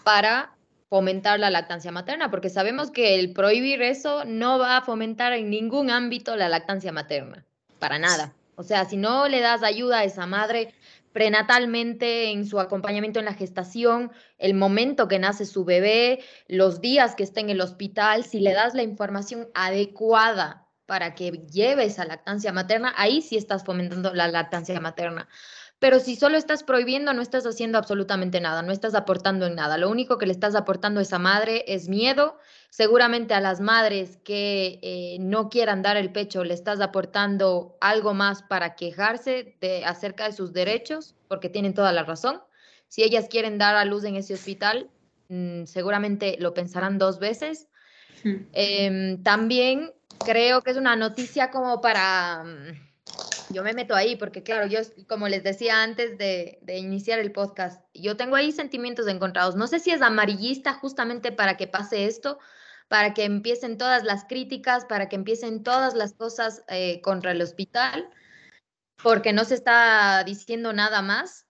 para 0.05 0.54
fomentar 0.95 1.41
la 1.41 1.51
lactancia 1.51 1.91
materna, 1.91 2.31
porque 2.31 2.49
sabemos 2.49 2.93
que 2.93 3.17
el 3.17 3.33
prohibir 3.33 3.83
eso 3.83 4.25
no 4.25 4.61
va 4.61 4.77
a 4.77 4.83
fomentar 4.83 5.33
en 5.33 5.51
ningún 5.51 5.91
ámbito 5.91 6.37
la 6.37 6.49
lactancia 6.49 6.93
materna, 6.93 7.45
para 7.81 7.99
nada. 7.99 8.33
O 8.55 8.63
sea, 8.63 8.85
si 8.85 8.97
no 8.97 9.27
le 9.27 9.41
das 9.41 9.65
ayuda 9.65 9.99
a 9.99 10.05
esa 10.05 10.27
madre 10.27 10.73
prenatalmente 11.13 12.31
en 12.31 12.47
su 12.47 12.61
acompañamiento 12.61 13.19
en 13.19 13.25
la 13.25 13.35
gestación, 13.35 14.13
el 14.39 14.55
momento 14.55 15.09
que 15.09 15.19
nace 15.19 15.47
su 15.47 15.65
bebé, 15.65 16.21
los 16.47 16.81
días 16.81 17.17
que 17.17 17.25
está 17.25 17.41
en 17.41 17.51
el 17.51 17.61
hospital, 17.61 18.23
si 18.23 18.39
le 18.39 18.53
das 18.53 18.75
la 18.75 18.85
información 18.85 19.49
adecuada 19.53 20.69
para 20.87 21.17
que 21.17 21.33
lleve 21.51 21.87
esa 21.87 22.05
lactancia 22.05 22.53
materna, 22.53 22.95
ahí 22.97 23.21
sí 23.21 23.37
estás 23.37 23.65
fomentando 23.65 24.15
la 24.15 24.29
lactancia 24.29 24.79
materna. 24.79 25.27
Pero 25.85 26.01
si 26.01 26.17
solo 26.17 26.39
estás 26.39 26.63
prohibiendo, 26.63 27.13
no 27.13 27.21
estás 27.21 27.45
haciendo 27.45 27.77
absolutamente 27.77 28.41
nada, 28.41 28.63
no 28.63 28.73
estás 28.73 28.95
aportando 28.95 29.45
en 29.45 29.55
nada. 29.55 29.77
Lo 29.77 29.91
único 29.91 30.17
que 30.17 30.25
le 30.25 30.33
estás 30.33 30.55
aportando 30.55 30.99
a 30.99 31.03
esa 31.03 31.19
madre 31.19 31.63
es 31.69 31.91
miedo. 31.91 32.39
Seguramente 32.71 33.35
a 33.35 33.41
las 33.41 33.61
madres 33.61 34.17
que 34.25 34.79
eh, 34.81 35.19
no 35.21 35.51
quieran 35.51 35.83
dar 35.83 35.99
el 35.99 36.11
pecho 36.11 36.43
le 36.43 36.55
estás 36.55 36.81
aportando 36.81 37.77
algo 37.83 38.15
más 38.15 38.43
para 38.43 38.77
quejarse 38.77 39.59
de, 39.61 39.85
acerca 39.85 40.25
de 40.25 40.33
sus 40.33 40.55
derechos, 40.55 41.17
porque 41.29 41.51
tienen 41.51 41.75
toda 41.75 41.93
la 41.93 42.03
razón. 42.03 42.41
Si 42.89 43.03
ellas 43.03 43.27
quieren 43.29 43.59
dar 43.59 43.77
a 43.77 43.85
luz 43.85 44.05
en 44.05 44.17
ese 44.17 44.33
hospital, 44.33 44.89
mm, 45.29 45.65
seguramente 45.67 46.39
lo 46.41 46.55
pensarán 46.55 46.97
dos 46.97 47.19
veces. 47.19 47.69
Hmm. 48.25 48.47
Em, 48.55 49.23
también 49.23 49.93
creo 50.25 50.63
que 50.63 50.71
es 50.71 50.79
una 50.79 50.97
noticia 50.97 51.51
como 51.51 51.83
para 51.83 52.43
mm, 52.43 52.94
yo 53.51 53.63
me 53.63 53.73
meto 53.73 53.95
ahí 53.95 54.17
porque, 54.17 54.43
claro, 54.43 54.67
yo, 54.67 54.81
como 55.09 55.29
les 55.29 55.43
decía 55.43 55.83
antes 55.83 56.19
de, 56.19 56.61
iniciar 56.67 57.19
el 57.19 57.33
podcast, 57.33 57.85
yo 57.95 58.17
tengo 58.17 58.37
ahí 58.37 58.53
sentimientos 58.53 59.07
encontrados. 59.07 59.57
No 59.57 59.67
sé 59.67 59.81
si 59.81 59.91
es 59.91 60.03
amarillista 60.03 60.75
justamente 60.75 61.33
para 61.33 61.57
que 61.57 61.67
pase 61.67 62.07
esto, 62.07 62.39
para 62.89 63.15
que 63.15 63.25
empiecen 63.25 63.79
todas 63.79 64.05
las 64.05 64.25
críticas, 64.25 64.85
para 64.85 65.09
que 65.09 65.17
empiecen 65.17 65.63
todas 65.63 65.95
las 65.95 66.15
cosas 66.15 66.65
eh, 66.69 67.01
contra 67.03 67.33
el 67.33 67.43
hospital, 67.43 68.11
porque 69.03 69.33
no 69.33 69.45
se 69.45 69.55
está 69.55 70.25
diciendo 70.25 70.73
nada 70.73 71.03
más, 71.03 71.47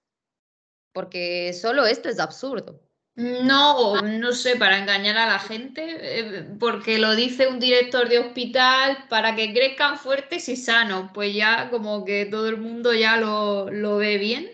porque 0.93 1.53
solo 1.53 1.87
esto 1.87 2.09
es 2.09 2.19
absurdo. 2.21 2.84
No, 3.17 4.03
no 4.03 4.33
sé, 4.33 4.57
para 4.57 4.79
engañar 4.79 5.17
a 5.17 5.27
la 5.27 5.39
gente, 5.39 5.99
eh, 6.01 6.49
porque 6.59 6.99
lo 6.99 7.15
dice 7.15 7.47
un 7.47 7.61
director 7.61 8.09
de 8.09 8.19
hospital 8.19 9.07
para 9.09 9.37
que 9.37 9.53
crezcan 9.53 9.99
fuertes 9.99 10.49
y 10.49 10.57
sanos, 10.57 11.11
pues 11.15 11.33
ya 11.33 11.71
como 11.71 12.05
que 12.05 12.27
todo 12.27 12.49
el 12.49 12.57
mundo 12.57 12.93
ya 12.93 13.17
lo, 13.17 13.97
ve 13.99 14.19
bien. 14.19 14.51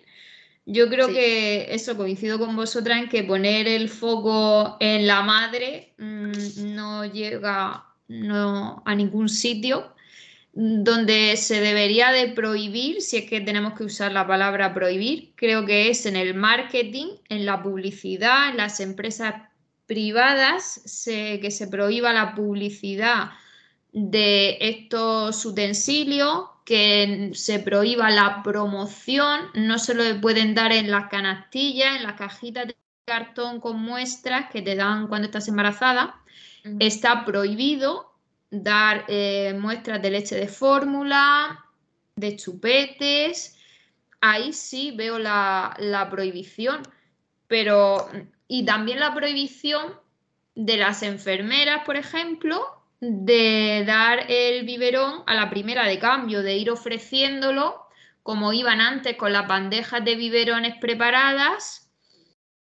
Yo 0.67 0.89
creo 0.91 1.09
que 1.09 1.75
eso 1.75 1.97
coincido 1.97 2.39
con 2.39 2.55
vosotras 2.55 2.99
en 2.99 3.09
que 3.09 3.25
poner 3.25 3.67
el 3.67 3.89
foco 3.89 4.77
en 4.79 5.07
la 5.07 5.23
madre 5.23 5.95
mm, 5.99 6.33
no 6.75 7.07
llega 7.07 7.87
no, 8.09 8.83
a 8.85 8.95
ningún 8.95 9.29
sitio 9.31 9.95
donde 10.53 11.37
se 11.37 11.61
debería 11.61 12.11
de 12.11 12.29
prohibir, 12.29 13.03
si 13.03 13.19
es 13.19 13.31
que 13.31 13.41
tenemos 13.41 13.75
que 13.75 13.85
usar 13.85 14.13
la 14.13 14.27
palabra 14.27 14.75
prohibir, 14.75 15.33
creo 15.37 15.65
que 15.65 15.91
es 15.91 16.07
en 16.07 16.17
el 16.17 16.35
marketing, 16.35 17.07
en 17.29 17.47
la 17.47 17.63
publicidad, 17.63 18.51
en 18.51 18.57
las 18.57 18.81
empresas 18.81 19.35
privadas, 19.87 20.83
que 21.07 21.51
se 21.51 21.69
prohíba 21.69 22.13
la 22.13 22.35
publicidad 22.35 23.31
de 23.93 24.59
estos 24.61 25.45
utensilios, 25.45 26.45
que 26.65 27.31
se 27.35 27.59
prohíba 27.59 28.11
la 28.11 28.43
promoción, 28.43 29.41
no 29.55 29.79
se 29.79 29.95
lo 29.95 30.21
pueden 30.21 30.55
dar 30.55 30.73
en 30.73 30.91
las 30.91 31.09
canastillas, 31.09 31.97
en 31.97 32.05
las 32.05 32.15
cajitas 32.15 32.69
de 32.69 32.77
cartón 33.05 33.61
con 33.61 33.81
muestras 33.81 34.51
que 34.53 34.63
te 34.63 34.77
dan 34.77 35.09
cuando 35.09 35.27
estás 35.27 35.49
embarazada. 35.49 36.17
Está 36.79 37.25
prohibido 37.25 38.10
dar 38.51 39.05
eh, 39.09 39.55
muestras 39.59 40.03
de 40.03 40.11
leche 40.11 40.37
de 40.37 40.49
fórmula, 40.49 41.65
de 42.17 42.37
chupetes. 42.37 43.57
Ahí 44.21 44.53
sí 44.53 44.91
veo 44.91 45.19
la, 45.19 46.09
prohibición, 46.11 46.83
pero 47.47 48.09
y 48.49 48.65
también 48.65 49.01
la 49.01 49.15
prohibición 49.15 49.95
de 50.55 50.77
las 50.77 51.03
enfermeras, 51.03 51.85
por 51.87 51.97
ejemplo, 51.97 52.61
de 53.01 53.85
dar 53.87 54.27
el 54.29 54.67
biberón 54.67 55.23
a 55.27 55.35
la 55.35 55.49
primera 55.49 55.87
de 55.87 55.99
cambio, 55.99 56.43
de 56.43 56.57
ir 56.57 56.71
ofreciéndolo 56.71 57.87
como 58.23 58.53
iban 58.53 58.83
antes 58.83 59.17
con 59.17 59.33
las 59.33 59.49
bandejas 59.49 60.05
de 60.05 60.17
biberones 60.17 60.77
preparadas 60.79 61.91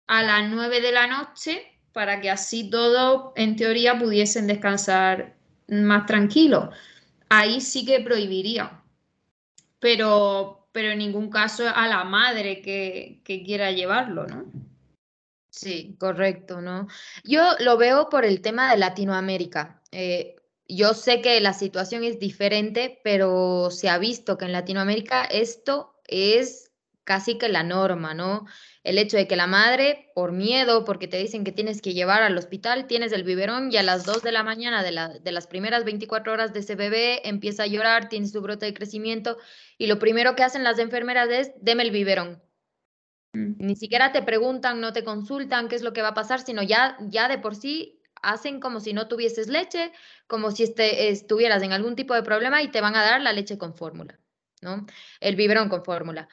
a 0.07 0.23
las 0.23 0.49
9 0.49 0.81
de 0.81 0.93
la 0.93 1.09
noche 1.09 1.81
para 1.93 2.21
que 2.21 2.31
así 2.31 2.71
todos 2.71 3.33
en 3.35 3.57
teoría 3.57 3.99
pudiesen 3.99 4.47
descansar 4.47 5.38
más 5.69 6.07
tranquilo, 6.07 6.71
ahí 7.29 7.61
sí 7.61 7.85
que 7.85 8.01
prohibiría. 8.01 8.83
Pero, 9.79 10.69
pero 10.73 10.91
en 10.91 10.99
ningún 10.99 11.31
caso 11.31 11.65
a 11.69 11.87
la 11.87 12.05
madre 12.05 12.61
que, 12.61 13.23
quiera 13.25 13.71
llevarlo, 13.71 14.27
¿no? 14.27 14.47
Sí, 15.51 15.97
correcto, 15.99 16.61
¿no? 16.61 16.89
Yo 17.25 17.43
lo 17.61 17.77
veo 17.77 18.09
por 18.09 18.25
el 18.25 18.41
tema 18.41 18.71
de 18.71 18.79
Latinoamérica. 18.79 19.83
Eh, 19.93 20.37
yo 20.69 20.95
sé 20.95 21.21
que 21.21 21.41
la 21.41 21.53
situación 21.53 22.05
es 22.05 22.19
diferente, 22.19 23.01
pero 23.03 23.71
se 23.71 23.89
ha 23.89 23.99
visto 23.99 24.37
que 24.37 24.45
en 24.45 24.53
Latinoamérica 24.53 25.25
esto 25.25 25.95
es 26.07 26.68
casi 27.09 27.39
que 27.39 27.49
la 27.49 27.63
norma, 27.63 28.13
¿no? 28.13 28.45
el 28.89 28.97
hecho 28.97 29.17
de 29.17 29.27
que 29.27 29.37
la 29.37 29.47
madre, 29.47 30.11
por 30.15 30.33
miedo, 30.33 30.85
porque 30.85 31.09
te 31.09 31.19
dicen 31.19 31.45
que 31.45 31.53
tienes 31.53 31.83
que 31.83 31.93
llevar 31.93 32.23
al 32.23 32.39
hospital, 32.39 32.87
tienes 32.87 33.13
el 33.13 33.23
biberón 33.23 33.71
y 33.73 33.77
a 33.77 33.83
las 33.83 34.07
2 34.07 34.23
de 34.23 34.33
la 34.33 34.43
mañana 34.43 34.83
de, 34.83 35.33
las 35.33 35.47
primeras 35.47 35.85
24 35.85 36.33
horas 36.33 36.55
de 36.55 36.61
ese 36.61 36.75
bebé 36.75 37.29
empieza 37.29 37.65
a 37.65 37.67
llorar, 37.67 38.09
tiene 38.09 38.29
su 38.29 38.41
brote 38.41 38.65
de 38.65 38.73
crecimiento 38.73 39.37
y 39.77 39.89
lo 39.89 39.99
primero 39.99 40.35
que 40.35 40.43
hacen 40.43 40.65
las 40.65 40.79
enfermeras 40.79 41.29
es, 41.29 41.53
deme 41.61 41.83
el 41.83 41.91
biberón. 41.91 42.43
Mm. 43.35 43.57
Ni 43.59 43.77
siquiera 43.77 44.11
te 44.11 44.23
preguntan, 44.23 44.81
no 44.81 44.95
te 44.95 45.05
consultan 45.05 45.69
qué 45.69 45.77
es 45.77 45.83
lo 45.83 45.93
que 45.93 46.01
va 46.01 46.09
a 46.09 46.15
pasar, 46.15 46.41
sino 46.41 46.63
ya, 46.63 46.97
ya 47.01 47.29
de 47.29 47.37
por 47.37 47.57
sí 47.57 48.01
hacen 48.23 48.59
como 48.59 48.81
si 48.81 48.95
no 48.95 49.07
tuvieses 49.07 49.49
leche, 49.49 49.93
como 50.27 50.51
si 50.51 50.63
este, 50.63 51.11
estuvieras 51.11 51.63
en 51.63 51.73
algún 51.73 51.95
tipo 51.95 52.15
de 52.15 52.23
problema 52.23 52.63
y 52.63 52.71
te 52.71 52.81
van 52.81 52.97
a 52.97 53.03
dar 53.03 53.21
la 53.21 53.35
leche 53.35 53.59
con 53.59 53.75
fórmula, 53.75 54.19
¿no? 54.63 54.87
El 55.21 55.37
biberón 55.37 55.69
con 55.69 55.85
fórmula. 55.85 56.29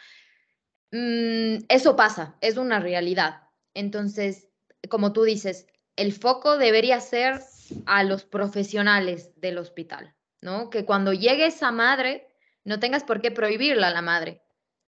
Mm, 0.97 1.65
eso 1.67 1.97
pasa, 1.97 2.37
es 2.39 2.55
una 2.55 2.79
realidad. 2.79 3.49
Entonces, 3.73 4.47
como 4.89 5.11
tú 5.11 5.23
dices, 5.23 5.67
el 5.97 6.13
foco 6.13 6.57
debería 6.57 7.01
ser 7.01 7.41
a 7.85 8.05
los 8.05 8.23
profesionales 8.23 9.33
del 9.35 9.57
hospital, 9.57 10.15
¿no? 10.41 10.69
Que 10.69 10.85
cuando 10.85 11.11
llegue 11.11 11.47
esa 11.47 11.73
madre, 11.73 12.29
no 12.63 12.79
tengas 12.79 13.03
por 13.03 13.19
qué 13.19 13.29
prohibirla 13.29 13.87
a 13.87 13.91
la 13.91 14.01
madre, 14.01 14.41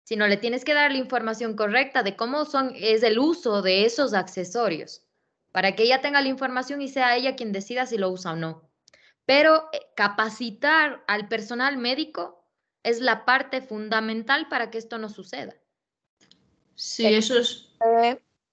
sino 0.03 0.27
le 0.27 0.39
tienes 0.39 0.65
que 0.65 0.75
dar 0.75 0.91
la 0.91 0.99
información 0.99 1.55
correcta 1.55 2.03
de 2.03 2.17
cómo 2.17 2.47
son, 2.47 2.73
es 2.75 3.05
el 3.05 3.21
uso 3.21 3.63
de 3.63 3.85
esos 3.85 4.13
accesorios, 4.13 5.07
para 5.53 5.77
que 5.77 5.85
ella 5.85 6.01
tenga 6.01 6.21
la 6.21 6.29
información 6.29 6.83
y 6.83 6.89
sea 6.89 7.15
ella 7.15 7.37
quien 7.37 7.53
decida 7.53 7.87
si 7.87 7.97
lo 7.97 8.11
usa 8.11 8.33
o 8.33 8.37
no. 8.37 8.69
Pero 9.25 9.69
eh, 9.73 9.79
capacitar 9.95 11.05
al 11.07 11.29
personal 11.29 11.77
médico 11.77 12.45
es 12.83 13.01
la 13.01 13.25
parte 13.25 13.61
fundamental 13.63 14.49
para 14.49 14.69
que 14.73 14.79
esto 14.79 14.99
no 14.99 15.09
suceda. 15.09 15.62
Sí, 16.75 17.07
eso 17.07 17.39
es. 17.39 17.69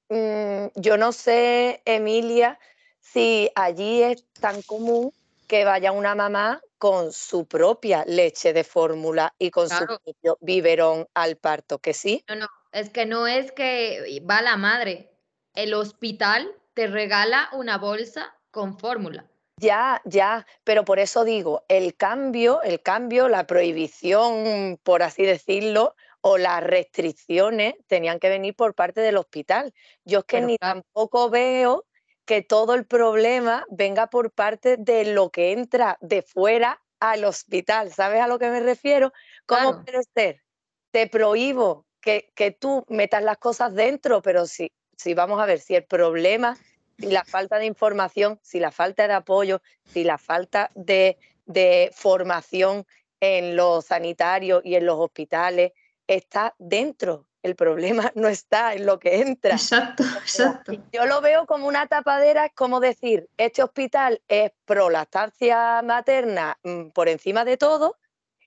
Mm, 0.09 0.67
yo 0.75 0.97
no 0.97 1.11
sé, 1.11 1.81
Emilia, 1.85 2.59
si 2.99 3.49
allí 3.55 4.03
es 4.03 4.25
tan 4.39 4.61
común 4.63 5.11
que 5.47 5.65
vaya 5.65 5.91
una 5.91 6.15
mamá 6.15 6.61
con 6.77 7.11
su 7.11 7.45
propia 7.45 8.05
leche 8.05 8.53
de 8.53 8.63
fórmula 8.63 9.33
y 9.37 9.51
con 9.51 9.69
su 9.69 9.85
propio 9.85 10.37
biberón 10.41 11.07
al 11.13 11.35
parto, 11.35 11.79
que 11.79 11.93
sí. 11.93 12.23
No, 12.27 12.35
no, 12.35 12.47
es 12.71 12.89
que 12.89 13.05
no 13.05 13.27
es 13.27 13.51
que 13.51 14.21
va 14.29 14.41
la 14.41 14.57
madre. 14.57 15.11
El 15.55 15.73
hospital 15.73 16.55
te 16.73 16.87
regala 16.87 17.49
una 17.53 17.77
bolsa 17.77 18.33
con 18.51 18.79
fórmula. 18.79 19.25
Ya, 19.57 20.01
ya, 20.05 20.47
pero 20.63 20.85
por 20.85 20.99
eso 20.99 21.25
digo, 21.25 21.65
el 21.67 21.95
cambio, 21.97 22.61
el 22.61 22.81
cambio, 22.81 23.27
la 23.27 23.45
prohibición, 23.45 24.79
por 24.83 25.03
así 25.03 25.23
decirlo, 25.23 25.95
o 26.21 26.37
las 26.37 26.63
restricciones 26.63 27.75
tenían 27.87 28.19
que 28.19 28.29
venir 28.29 28.55
por 28.55 28.75
parte 28.75 29.01
del 29.01 29.17
hospital. 29.17 29.73
Yo 30.05 30.19
es 30.19 30.25
que 30.25 30.41
ni 30.41 30.57
tampoco 30.57 31.29
veo 31.29 31.85
que 32.25 32.41
todo 32.41 32.73
el 32.75 32.85
problema 32.85 33.65
venga 33.69 34.07
por 34.07 34.31
parte 34.31 34.77
de 34.77 35.13
lo 35.13 35.29
que 35.31 35.51
entra 35.51 35.97
de 36.01 36.21
fuera 36.21 36.81
al 36.99 37.25
hospital. 37.25 37.91
¿Sabes 37.91 38.21
a 38.21 38.27
lo 38.27 38.37
que 38.37 38.49
me 38.49 38.59
refiero? 38.59 39.13
¿Cómo 39.45 39.83
puede 39.83 40.03
ser? 40.13 40.43
Te 40.91 41.07
prohíbo 41.07 41.85
que, 42.01 42.57
tú 42.59 42.85
metas 42.87 43.23
las 43.23 43.37
cosas 43.37 43.73
dentro, 43.73 44.21
pero 44.21 44.45
si, 44.45 44.71
si 44.97 45.13
vamos 45.13 45.41
a 45.41 45.45
ver, 45.45 45.59
si 45.59 45.75
el 45.75 45.85
problema, 45.85 46.57
si 46.97 47.07
la 47.07 47.23
falta 47.23 47.57
de 47.57 47.65
información, 47.65 48.39
si 48.41 48.59
la 48.59 48.71
falta 48.71 49.07
de 49.07 49.13
apoyo, 49.13 49.61
si 49.85 50.03
la 50.03 50.17
falta 50.17 50.71
de, 50.75 51.17
de 51.45 51.91
formación 51.93 52.85
en 53.19 53.55
los 53.55 53.85
sanitarios 53.85 54.61
y 54.63 54.75
en 54.75 54.85
los 54.85 54.99
hospitales, 54.99 55.71
está 56.15 56.55
dentro. 56.57 57.27
El 57.41 57.55
problema 57.55 58.11
no 58.15 58.27
está 58.27 58.73
en 58.73 58.85
lo 58.85 58.99
que 58.99 59.21
entra. 59.21 59.51
Exacto, 59.51 60.03
exacto. 60.03 60.73
Yo 60.91 61.05
lo 61.05 61.21
veo 61.21 61.45
como 61.45 61.67
una 61.67 61.87
tapadera, 61.87 62.45
es 62.45 62.53
como 62.53 62.79
decir, 62.79 63.29
este 63.37 63.63
hospital 63.63 64.21
es 64.27 64.51
pro 64.65 64.89
lactancia 64.89 65.81
materna 65.81 66.57
mm, 66.63 66.89
por 66.89 67.07
encima 67.07 67.45
de 67.45 67.57
todo 67.57 67.97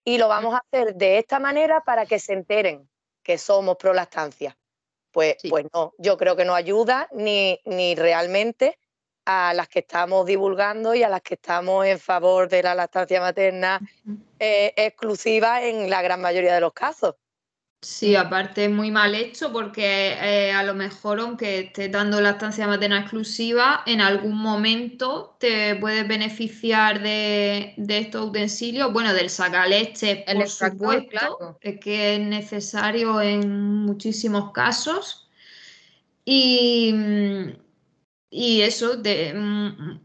y 0.05 0.19
lo 0.19 0.29
vamos 0.29 0.55
a 0.55 0.59
hacer 0.59 0.95
de 0.95 1.19
esta 1.19 1.39
manera 1.39 1.85
para 1.85 2.07
que 2.07 2.19
se 2.19 2.33
enteren 2.33 2.89
que 3.23 3.39
somos 3.39 3.77
pro 3.77 3.95
lactancia. 3.95 4.59
Pues, 5.13 5.37
pues 5.49 5.67
no, 5.73 5.93
yo 5.99 6.17
creo 6.17 6.37
que 6.37 6.47
no 6.47 6.55
ayuda 6.55 7.09
ni, 7.13 7.61
ni 7.67 7.95
realmente 7.95 8.79
a 9.25 9.55
las 9.55 9.69
que 9.69 9.81
estamos 9.81 10.27
divulgando 10.27 10.95
y 10.95 11.03
a 11.03 11.09
las 11.09 11.23
que 11.23 11.35
estamos 11.35 11.87
en 11.87 11.99
favor 11.99 12.49
de 12.49 12.63
la 12.63 12.75
lactancia 12.75 13.21
materna 13.21 13.81
eh, 14.39 14.73
exclusiva 14.77 15.63
en 15.63 15.89
la 15.89 16.03
gran 16.03 16.21
mayoría 16.21 16.55
de 16.55 16.61
los 16.61 16.73
casos. 16.73 17.15
Sí, 17.85 18.15
aparte 18.15 18.67
es 18.67 18.71
muy 18.71 18.93
mal 18.93 19.13
hecho 19.17 19.53
porque 19.53 20.13
eh, 20.13 20.53
a 20.53 20.63
lo 20.63 20.73
mejor 20.73 21.19
aunque 21.19 21.59
estés 21.59 21.91
dando 21.91 22.21
lactancia 22.21 22.69
materna 22.69 23.01
exclusiva, 23.01 23.83
en 23.87 24.01
algún 24.01 24.39
momento 24.39 25.37
te 25.41 25.75
puedes 25.75 26.07
beneficiar 26.07 27.03
de, 27.03 27.75
estos 27.89 28.29
utensilios, 28.29 28.93
bueno, 28.93 29.13
del 29.13 29.29
sacaleche, 29.31 30.25
por 30.33 30.49
supuesto, 30.49 31.59
es 31.61 31.81
que 31.81 32.15
es 32.15 32.21
necesario 32.21 33.21
en 33.21 33.51
muchísimos 33.51 34.53
casos. 34.53 35.29
Y, 36.25 36.95
y 38.31 38.61
eso, 38.61 38.97
de, 38.97 39.35
mm, 39.35 40.01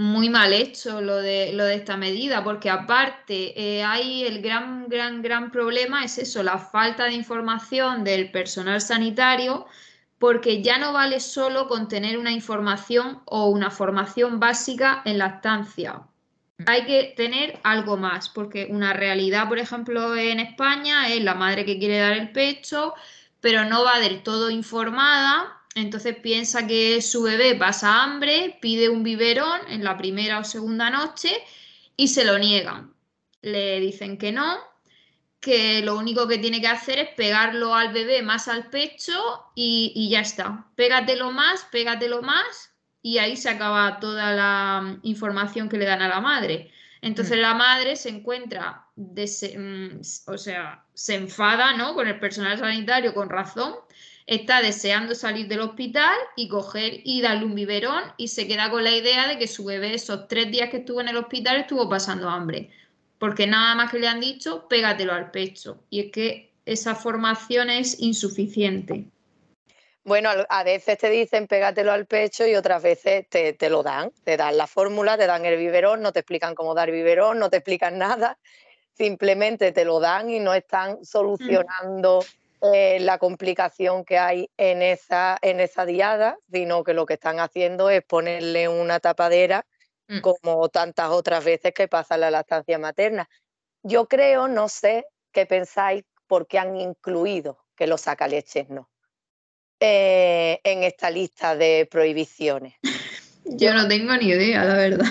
muy 0.00 0.30
mal 0.30 0.54
hecho 0.54 1.02
lo 1.02 1.16
de, 1.16 1.52
lo 1.52 1.66
de 1.66 1.74
esta 1.74 1.98
medida, 1.98 2.42
porque 2.42 2.70
aparte 2.70 3.52
eh, 3.54 3.84
hay 3.84 4.24
el 4.24 4.40
gran, 4.40 4.88
gran, 4.88 5.20
gran 5.20 5.50
problema, 5.50 6.02
es 6.02 6.16
eso, 6.16 6.42
la 6.42 6.56
falta 6.56 7.04
de 7.04 7.12
información 7.12 8.02
del 8.02 8.30
personal 8.30 8.80
sanitario, 8.80 9.66
porque 10.18 10.62
ya 10.62 10.78
no 10.78 10.94
vale 10.94 11.20
solo 11.20 11.68
con 11.68 11.86
tener 11.86 12.16
una 12.16 12.32
información 12.32 13.20
o 13.26 13.50
una 13.50 13.70
formación 13.70 14.40
básica 14.40 15.02
en 15.04 15.18
lactancia. 15.18 16.00
Hay 16.64 16.86
que 16.86 17.12
tener 17.14 17.60
algo 17.62 17.98
más, 17.98 18.30
porque 18.30 18.68
una 18.70 18.94
realidad, 18.94 19.48
por 19.48 19.58
ejemplo, 19.58 20.16
en 20.16 20.40
España 20.40 21.08
es 21.08 21.22
la 21.22 21.34
madre 21.34 21.66
que 21.66 21.78
quiere 21.78 21.98
dar 21.98 22.14
el 22.14 22.32
pecho, 22.32 22.94
pero 23.42 23.66
no 23.66 23.84
va 23.84 23.98
del 23.98 24.22
todo 24.22 24.48
informada 24.48 25.59
entonces 25.74 26.16
piensa 26.16 26.66
que 26.66 27.00
su 27.00 27.22
bebé 27.22 27.54
pasa 27.54 28.02
hambre, 28.02 28.58
pide 28.60 28.88
un 28.88 29.02
biberón 29.02 29.60
en 29.68 29.84
la 29.84 29.96
primera 29.96 30.40
o 30.40 30.44
segunda 30.44 30.90
noche 30.90 31.30
y 31.96 32.08
se 32.08 32.24
lo 32.24 32.38
niegan. 32.38 32.92
Le 33.42 33.78
dicen 33.80 34.18
que 34.18 34.32
no, 34.32 34.58
que 35.38 35.80
lo 35.82 35.96
único 35.96 36.26
que 36.26 36.38
tiene 36.38 36.60
que 36.60 36.66
hacer 36.66 36.98
es 36.98 37.08
pegarlo 37.10 37.74
al 37.74 37.92
bebé 37.92 38.22
más 38.22 38.48
al 38.48 38.68
pecho 38.68 39.44
y, 39.54 40.08
ya 40.10 40.20
está. 40.20 40.66
Pégatelo 40.74 41.30
más, 41.30 41.64
pégatelo 41.70 42.20
más 42.20 42.74
y 43.00 43.18
ahí 43.18 43.36
se 43.36 43.48
acaba 43.48 44.00
toda 44.00 44.32
la 44.32 44.98
información 45.02 45.68
que 45.68 45.78
le 45.78 45.86
dan 45.86 46.02
a 46.02 46.08
la 46.08 46.20
madre. 46.20 46.72
Entonces 47.00 47.38
mm. 47.38 47.40
la 47.40 47.54
madre 47.54 47.96
se 47.96 48.10
encuentra, 48.10 48.86
mm, 48.96 50.00
o 50.26 50.36
sea, 50.36 50.84
se 50.92 51.14
enfada 51.14 51.74
¿no? 51.76 51.94
con 51.94 52.08
el 52.08 52.18
personal 52.18 52.58
sanitario 52.58 53.14
con 53.14 53.30
razón 53.30 53.76
está 54.30 54.62
deseando 54.62 55.16
salir 55.16 55.48
del 55.48 55.60
hospital 55.60 56.16
y 56.36 56.46
coger 56.46 57.00
y 57.02 57.20
darle 57.20 57.46
un 57.46 57.56
biberón 57.56 58.04
y 58.16 58.28
se 58.28 58.46
queda 58.46 58.70
con 58.70 58.84
la 58.84 58.92
idea 58.92 59.26
de 59.26 59.36
que 59.38 59.48
su 59.48 59.64
bebé 59.64 59.92
esos 59.92 60.28
tres 60.28 60.52
días 60.52 60.70
que 60.70 60.78
estuvo 60.78 61.00
en 61.00 61.08
el 61.08 61.16
hospital 61.16 61.56
estuvo 61.56 61.88
pasando 61.88 62.28
hambre. 62.28 62.70
Porque 63.18 63.48
nada 63.48 63.74
más 63.74 63.90
que 63.90 63.98
le 63.98 64.06
han 64.06 64.20
dicho, 64.20 64.68
pégatelo 64.68 65.14
al 65.14 65.32
pecho. 65.32 65.82
Y 65.90 65.98
es 65.98 66.12
que 66.12 66.52
esa 66.64 66.94
formación 66.94 67.70
es 67.70 67.98
insuficiente. 67.98 69.06
Bueno, 70.04 70.30
a 70.48 70.62
veces 70.62 70.96
te 70.96 71.10
dicen 71.10 71.48
pégatelo 71.48 71.90
al 71.90 72.06
pecho 72.06 72.46
y 72.46 72.54
otras 72.54 72.84
veces 72.84 73.28
te, 73.28 73.52
te, 73.52 73.68
lo 73.68 73.82
dan. 73.82 74.12
Te 74.22 74.36
dan 74.36 74.56
la 74.56 74.68
fórmula, 74.68 75.18
te 75.18 75.26
dan 75.26 75.44
el 75.44 75.58
biberón, 75.58 76.02
no 76.02 76.12
te 76.12 76.20
explican 76.20 76.54
cómo 76.54 76.72
dar 76.74 76.92
biberón, 76.92 77.40
no 77.40 77.50
te 77.50 77.56
explican 77.56 77.98
nada. 77.98 78.38
Simplemente 78.92 79.72
te 79.72 79.84
lo 79.84 79.98
dan 79.98 80.30
y 80.30 80.38
no 80.38 80.54
están 80.54 81.00
mm. 81.00 82.00
Eh, 82.62 82.98
la 83.00 83.18
complicación 83.18 84.04
que 84.04 84.18
hay 84.18 84.50
en 84.56 84.82
esa, 84.82 85.38
en 85.40 85.60
esa 85.60 85.86
diada, 85.86 86.38
sino 86.52 86.84
que 86.84 86.94
lo 86.94 87.06
que 87.06 87.14
están 87.14 87.40
haciendo 87.40 87.88
es 87.88 88.02
ponerle 88.02 88.68
una 88.68 89.00
tapadera 89.00 89.66
mm. 90.08 90.20
como 90.20 90.68
tantas 90.68 91.08
otras 91.10 91.44
veces 91.44 91.72
que 91.72 91.88
pasa 91.88 92.18
la 92.18 92.30
lactancia 92.30 92.78
materna. 92.78 93.28
Yo 93.82 94.08
creo, 94.08 94.46
no 94.46 94.68
sé 94.68 95.06
qué 95.32 95.46
pensáis, 95.46 96.04
por 96.26 96.46
qué 96.46 96.58
han 96.58 96.76
incluido 96.76 97.64
que 97.74 97.86
los 97.86 98.02
sacaleches 98.02 98.68
no 98.68 98.88
eh, 99.80 100.60
en 100.62 100.84
esta 100.84 101.10
lista 101.10 101.56
de 101.56 101.88
prohibiciones. 101.90 102.74
Yo 103.44 103.72
no 103.72 103.88
tengo 103.88 104.14
ni 104.16 104.26
idea, 104.26 104.64
la 104.64 104.76
verdad. 104.76 105.06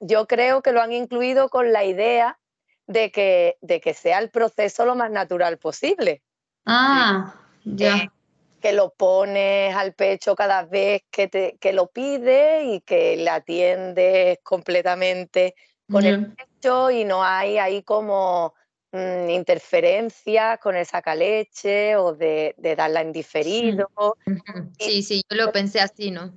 Yo 0.00 0.26
creo 0.26 0.62
que 0.62 0.72
lo 0.72 0.82
han 0.82 0.92
incluido 0.92 1.48
con 1.48 1.72
la 1.72 1.84
idea 1.84 2.38
de 2.86 3.10
que, 3.10 3.56
de 3.60 3.80
que 3.80 3.94
sea 3.94 4.18
el 4.18 4.30
proceso 4.30 4.84
lo 4.84 4.94
más 4.94 5.10
natural 5.10 5.58
posible. 5.58 6.22
Ah, 6.66 7.34
ya. 7.64 7.96
Eh, 7.96 8.08
que 8.60 8.72
lo 8.72 8.94
pones 8.94 9.76
al 9.76 9.92
pecho 9.92 10.34
cada 10.34 10.64
vez 10.64 11.02
que, 11.10 11.28
te, 11.28 11.58
que 11.60 11.74
lo 11.74 11.88
pide 11.88 12.64
y 12.64 12.80
que 12.80 13.14
le 13.14 13.28
atiendes 13.28 14.38
completamente 14.42 15.54
con 15.90 16.02
el 16.02 16.32
pecho 16.32 16.90
y 16.90 17.04
no 17.04 17.22
hay 17.22 17.58
ahí 17.58 17.82
como 17.82 18.54
mm, 18.90 19.28
interferencias 19.28 20.58
con 20.60 20.76
el 20.76 20.86
sacaleche 20.86 21.96
o 21.96 22.14
de, 22.14 22.54
de 22.56 22.74
darla 22.74 23.02
en 23.02 23.12
diferido. 23.12 23.90
Sí, 24.78 25.02
sí, 25.02 25.22
yo 25.28 25.36
lo 25.36 25.52
pensé 25.52 25.80
así, 25.80 26.10
¿no? 26.10 26.32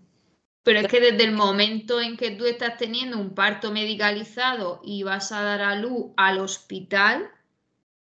Pero 0.67 0.81
es 0.81 0.87
que 0.89 0.99
desde 0.99 1.23
el 1.23 1.31
momento 1.31 2.01
en 2.01 2.17
que 2.17 2.31
tú 2.31 2.43
estás 2.43 2.75
teniendo 2.75 3.17
un 3.17 3.33
parto 3.33 3.71
medicalizado 3.71 4.81
y 4.83 5.01
vas 5.01 5.31
a 5.31 5.41
dar 5.41 5.61
a 5.61 5.75
luz 5.75 6.07
al 6.17 6.39
hospital, 6.39 7.29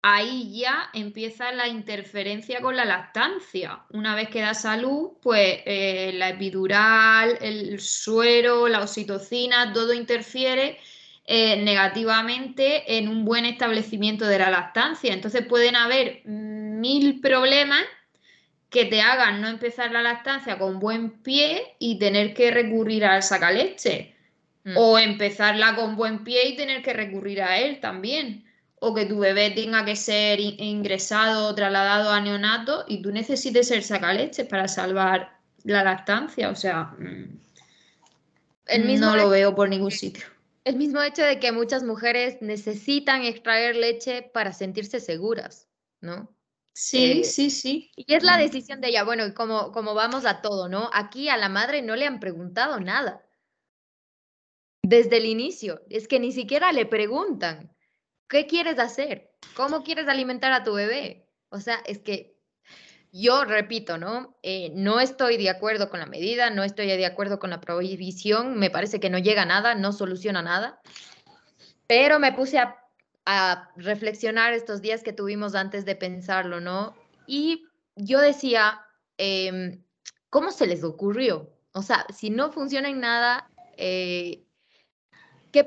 ahí 0.02 0.60
ya 0.60 0.90
empieza 0.94 1.54
la 1.54 1.70
interferencia 1.70 2.60
con 2.60 2.76
la 2.76 2.84
lactancia. 2.84 3.84
Una 3.92 4.16
vez 4.16 4.28
que 4.28 4.42
das 4.42 4.66
a 4.66 4.76
luz, 4.76 5.12
pues 5.22 5.62
eh, 5.66 6.12
la 6.16 6.28
epidural, 6.28 7.38
el 7.40 7.80
suero, 7.80 8.68
la 8.68 8.82
oxitocina, 8.82 9.72
todo 9.72 9.94
interfiere 9.94 10.78
eh, 11.24 11.56
negativamente 11.56 12.98
en 12.98 13.08
un 13.08 13.24
buen 13.24 13.46
establecimiento 13.46 14.26
de 14.26 14.40
la 14.40 14.50
lactancia. 14.50 15.14
Entonces 15.14 15.46
pueden 15.46 15.78
haber 15.78 16.24
mil 16.26 17.22
problemas 17.22 17.84
que 18.72 18.86
te 18.86 19.02
hagan 19.02 19.42
no 19.42 19.50
empezar 19.50 19.92
la 19.92 20.02
lactancia 20.02 20.58
con 20.58 20.80
buen 20.80 21.12
pie 21.22 21.76
y 21.78 22.00
tener 22.00 22.34
que 22.34 22.52
recurrir 22.52 23.04
al 23.04 23.22
sacaleche. 23.22 24.16
Mm. 24.64 24.78
O 24.78 24.98
empezarla 24.98 25.76
con 25.76 25.98
buen 25.98 26.24
pie 26.24 26.48
y 26.48 26.56
tener 26.56 26.82
que 26.82 26.94
recurrir 26.94 27.42
a 27.42 27.60
él 27.60 27.82
también. 27.82 28.46
O 28.80 28.96
que 28.96 29.06
tu 29.06 29.20
bebé 29.20 29.52
tenga 29.52 29.84
que 29.84 29.98
ser 29.98 30.40
ingresado 30.40 31.50
o 31.50 31.54
trasladado 31.54 32.12
a 32.12 32.22
neonato 32.22 32.86
y 32.88 33.02
tú 33.02 33.12
necesites 33.12 33.70
el 33.72 33.84
sacaleche 33.84 34.46
para 34.46 34.70
salvar 34.70 35.38
la 35.64 35.84
lactancia. 35.84 36.50
O 36.50 36.56
sea, 36.56 36.96
mm, 36.98 37.40
el 38.68 38.86
mismo 38.86 39.08
no 39.08 39.18
lo 39.18 39.30
veo 39.30 39.54
por 39.54 39.68
ningún 39.68 39.92
sitio. 39.92 40.24
El 40.64 40.78
mismo 40.78 41.02
hecho 41.02 41.24
de 41.24 41.42
que 41.42 41.52
muchas 41.52 41.84
mujeres 41.84 42.38
necesitan 42.40 43.24
extraer 43.24 43.76
leche 43.76 44.22
para 44.34 44.54
sentirse 44.54 45.02
seguras, 45.02 45.68
¿no? 46.00 46.30
Sí, 46.74 47.22
eh, 47.22 47.24
sí, 47.24 47.50
sí. 47.50 47.92
Y 47.96 48.14
es 48.14 48.24
la 48.24 48.38
decisión 48.38 48.82
de 48.82 48.90
ella. 48.90 49.04
Bueno, 49.04 49.34
como, 49.34 49.72
como 49.72 49.94
vamos 49.94 50.26
a 50.26 50.42
todo, 50.42 50.70
¿no? 50.70 50.90
Aquí 50.94 51.30
a 51.30 51.38
la 51.38 51.50
madre 51.50 51.82
no 51.82 51.96
le 51.96 52.08
han 52.08 52.20
preguntado 52.20 52.80
nada. 52.80 53.26
Desde 54.84 55.18
el 55.18 55.26
inicio. 55.26 55.82
Es 55.90 56.08
que 56.08 56.20
ni 56.20 56.32
siquiera 56.32 56.72
le 56.72 56.86
preguntan, 56.86 57.76
¿qué 58.28 58.48
quieres 58.48 58.80
hacer? 58.80 59.32
¿Cómo 59.56 59.84
quieres 59.84 60.08
alimentar 60.08 60.54
a 60.54 60.64
tu 60.64 60.74
bebé? 60.74 61.30
O 61.50 61.60
sea, 61.60 61.82
es 61.86 62.00
que 62.00 62.38
yo 63.12 63.44
repito, 63.44 63.98
¿no? 63.98 64.38
Eh, 64.42 64.72
no 64.74 65.02
estoy 65.02 65.38
de 65.38 65.50
acuerdo 65.50 65.90
con 65.90 66.00
la 66.00 66.06
medida, 66.06 66.50
no 66.50 66.64
estoy 66.64 66.88
de 66.88 67.06
acuerdo 67.06 67.40
con 67.40 67.50
la 67.50 67.60
prohibición, 67.60 68.58
me 68.58 68.70
parece 68.70 69.00
que 69.02 69.10
no 69.10 69.18
llega 69.18 69.42
a 69.42 69.46
nada, 69.46 69.76
no 69.76 69.92
soluciona 69.92 70.42
nada, 70.42 70.82
pero 71.88 72.20
me 72.20 72.32
puse 72.32 72.58
a 72.58 72.81
a 73.26 73.70
reflexionar 73.76 74.54
estos 74.54 74.82
días 74.82 75.04
que 75.04 75.14
tuvimos 75.14 75.56
antes 75.56 75.86
de 75.86 75.96
pensarlo, 75.96 76.60
¿no? 76.60 76.96
Y 77.28 77.66
yo 77.96 78.20
decía, 78.20 78.82
em, 79.18 79.84
¿cómo 80.30 80.52
se 80.52 80.68
les 80.68 80.84
ocurrió? 80.84 81.52
O 81.74 81.82
sea, 81.82 82.06
si 82.14 82.30
no 82.30 82.52
funciona 82.52 82.90
en 82.90 83.00
nada, 83.00 83.50
eh, 83.78 84.44
¿qué, 85.52 85.66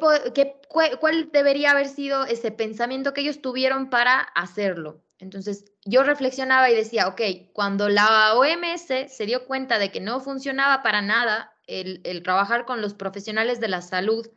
cuál 1.00 1.30
debería 1.32 1.70
haber 1.70 1.88
sido 1.88 2.24
ese 2.24 2.50
pensamiento 2.50 3.14
que 3.14 3.20
ellos 3.20 3.40
tuvieron 3.40 3.88
para 3.90 4.20
hacerlo? 4.20 5.02
Entonces, 5.18 5.72
yo 5.84 6.02
reflexionaba 6.02 6.70
y 6.70 6.74
decía, 6.74 7.08
ok, 7.08 7.20
cuando 7.52 7.88
la 7.88 8.34
OMS 8.34 9.08
se 9.08 9.26
dio 9.26 9.46
cuenta 9.46 9.78
de 9.78 9.90
que 9.92 10.00
no 10.00 10.20
funcionaba 10.20 10.82
para 10.82 11.02
nada 11.02 11.54
el, 11.66 12.00
el 12.04 12.22
trabajar 12.22 12.66
con 12.66 12.82
los 12.82 12.94
profesionales 12.94 13.60
de 13.60 13.68
la 13.68 13.80
salud 13.80 14.28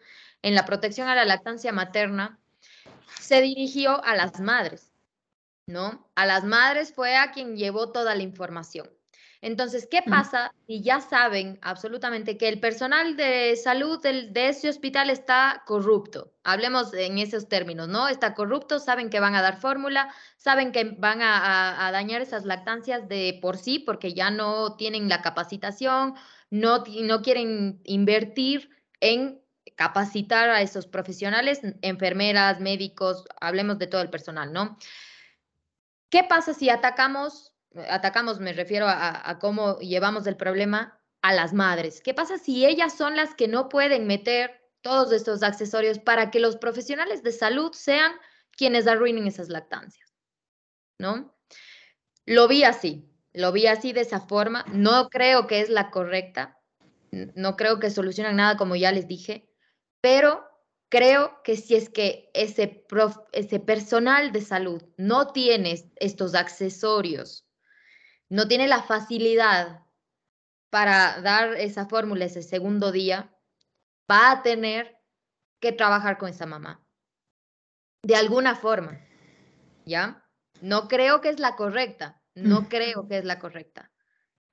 en 0.44 0.56
la 0.56 0.66
protección 0.66 1.08
a 1.10 1.16
la 1.16 1.26
lactancia 1.26 1.74
materna, 1.74 2.40
se 3.20 3.42
dirigió 3.42 4.04
a 4.04 4.16
las 4.16 4.40
madres, 4.40 4.92
¿no? 5.68 6.10
A 6.16 6.26
las 6.26 6.44
madres 6.44 6.94
fue 6.94 7.16
a 7.16 7.32
quien 7.32 7.58
llevó 7.58 7.92
toda 7.92 8.16
la 8.16 8.24
información. 8.24 8.90
Entonces, 9.42 9.88
¿qué 9.90 10.02
pasa 10.02 10.52
si 10.66 10.82
ya 10.82 11.00
saben 11.00 11.60
absolutamente 11.62 12.38
que 12.38 12.48
el 12.48 12.60
personal 12.60 13.16
de 13.16 13.56
salud 13.56 14.02
de 14.02 14.50
ese 14.50 14.70
hospital 14.70 15.10
está 15.10 15.64
corrupto? 15.66 16.34
Hablemos 16.44 16.94
en 16.94 17.20
esos 17.20 17.48
términos, 17.48 17.88
¿no? 17.88 18.08
Está 18.08 18.34
corrupto, 18.34 18.80
saben 18.80 19.10
que 19.10 19.20
van 19.20 19.36
a 19.36 19.42
dar 19.42 19.60
fórmula, 19.60 20.14
saben 20.38 20.72
que 20.72 20.96
van 20.98 21.22
a, 21.22 21.90
dañar 21.92 22.22
esas 22.22 22.46
lactancias 22.46 23.08
de 23.08 23.38
por 23.42 23.58
sí 23.58 23.80
porque 23.80 24.14
ya 24.14 24.32
no 24.32 24.76
tienen 24.76 25.08
la 25.08 25.22
capacitación, 25.22 26.16
no, 26.50 26.84
no 27.04 27.22
quieren 27.22 27.80
invertir 27.84 28.72
en 29.02 29.40
capacitar 29.78 30.50
a 30.50 30.62
esos 30.62 30.88
profesionales, 30.88 31.62
enfermeras, 31.82 32.60
médicos, 32.60 33.26
hablemos 33.40 33.78
de 33.78 33.86
todo 33.86 34.02
el 34.02 34.10
personal, 34.10 34.52
¿no? 34.52 34.78
¿Qué 36.10 36.24
pasa 36.24 36.54
si 36.56 36.70
atacamos, 36.70 37.54
atacamos 37.88 38.40
me 38.40 38.54
refiero 38.54 38.88
a, 38.88 39.30
a 39.30 39.40
cómo 39.40 39.78
llevamos 39.80 40.26
el 40.26 40.36
problema 40.36 41.00
a 41.22 41.32
las 41.32 41.54
madres? 41.54 42.02
¿Qué 42.02 42.16
pasa 42.16 42.40
si 42.40 42.66
ellas 42.66 42.98
son 42.98 43.16
las 43.16 43.36
que 43.36 43.48
no 43.48 43.70
pueden 43.70 44.08
meter 44.08 44.60
todos 44.82 45.12
estos 45.12 45.44
accesorios 45.44 46.00
para 46.00 46.32
que 46.32 46.40
los 46.40 46.58
profesionales 46.58 47.22
de 47.22 47.32
salud 47.32 47.72
sean 47.74 48.14
quienes 48.52 48.88
arruinen 48.88 49.28
esas 49.28 49.50
lactancias? 49.50 50.12
¿No? 50.98 51.38
Lo 52.26 52.48
vi 52.48 52.64
así, 52.64 53.08
lo 53.32 53.52
vi 53.52 53.68
así 53.68 53.94
de 53.94 54.02
esa 54.02 54.22
forma. 54.22 54.66
No 54.74 55.10
creo 55.10 55.46
que 55.46 55.62
es 55.62 55.70
la 55.70 55.92
correcta. 55.92 56.60
No 57.12 57.56
creo 57.56 57.80
que 57.80 57.92
solucionen 57.92 58.38
nada, 58.38 58.58
como 58.58 58.76
ya 58.76 58.92
les 58.92 59.08
dije, 59.08 59.47
pero 60.10 60.50
creo 60.88 61.44
que 61.44 61.58
si 61.58 61.76
es 61.76 61.90
que 61.90 62.32
ese, 62.34 62.86
ese 63.34 63.60
personal 63.60 64.32
de 64.32 64.40
salud 64.40 64.82
no 64.96 65.34
tiene 65.34 65.92
estos 65.98 66.34
accesorios, 66.34 67.46
no 68.30 68.48
tiene 68.48 68.70
la 68.70 68.84
facilidad 68.84 69.84
para 70.70 71.20
dar 71.20 71.56
esa 71.56 71.88
fórmula 71.88 72.24
ese 72.24 72.42
segundo 72.42 72.94
día, 72.94 73.36
va 74.10 74.32
a 74.32 74.44
tener 74.44 74.98
que 75.60 75.74
trabajar 75.74 76.18
con 76.18 76.30
esa 76.30 76.46
mamá. 76.46 76.82
De 78.02 78.16
alguna 78.16 78.56
forma, 78.56 78.98
¿ya? 79.86 80.26
No 80.62 80.88
creo 80.88 81.20
que 81.20 81.28
es 81.28 81.40
la 81.42 81.58
correcta, 81.58 82.22
no 82.34 82.70
creo 82.70 83.10
que 83.10 83.18
es 83.18 83.26
la 83.26 83.40
correcta. 83.40 83.92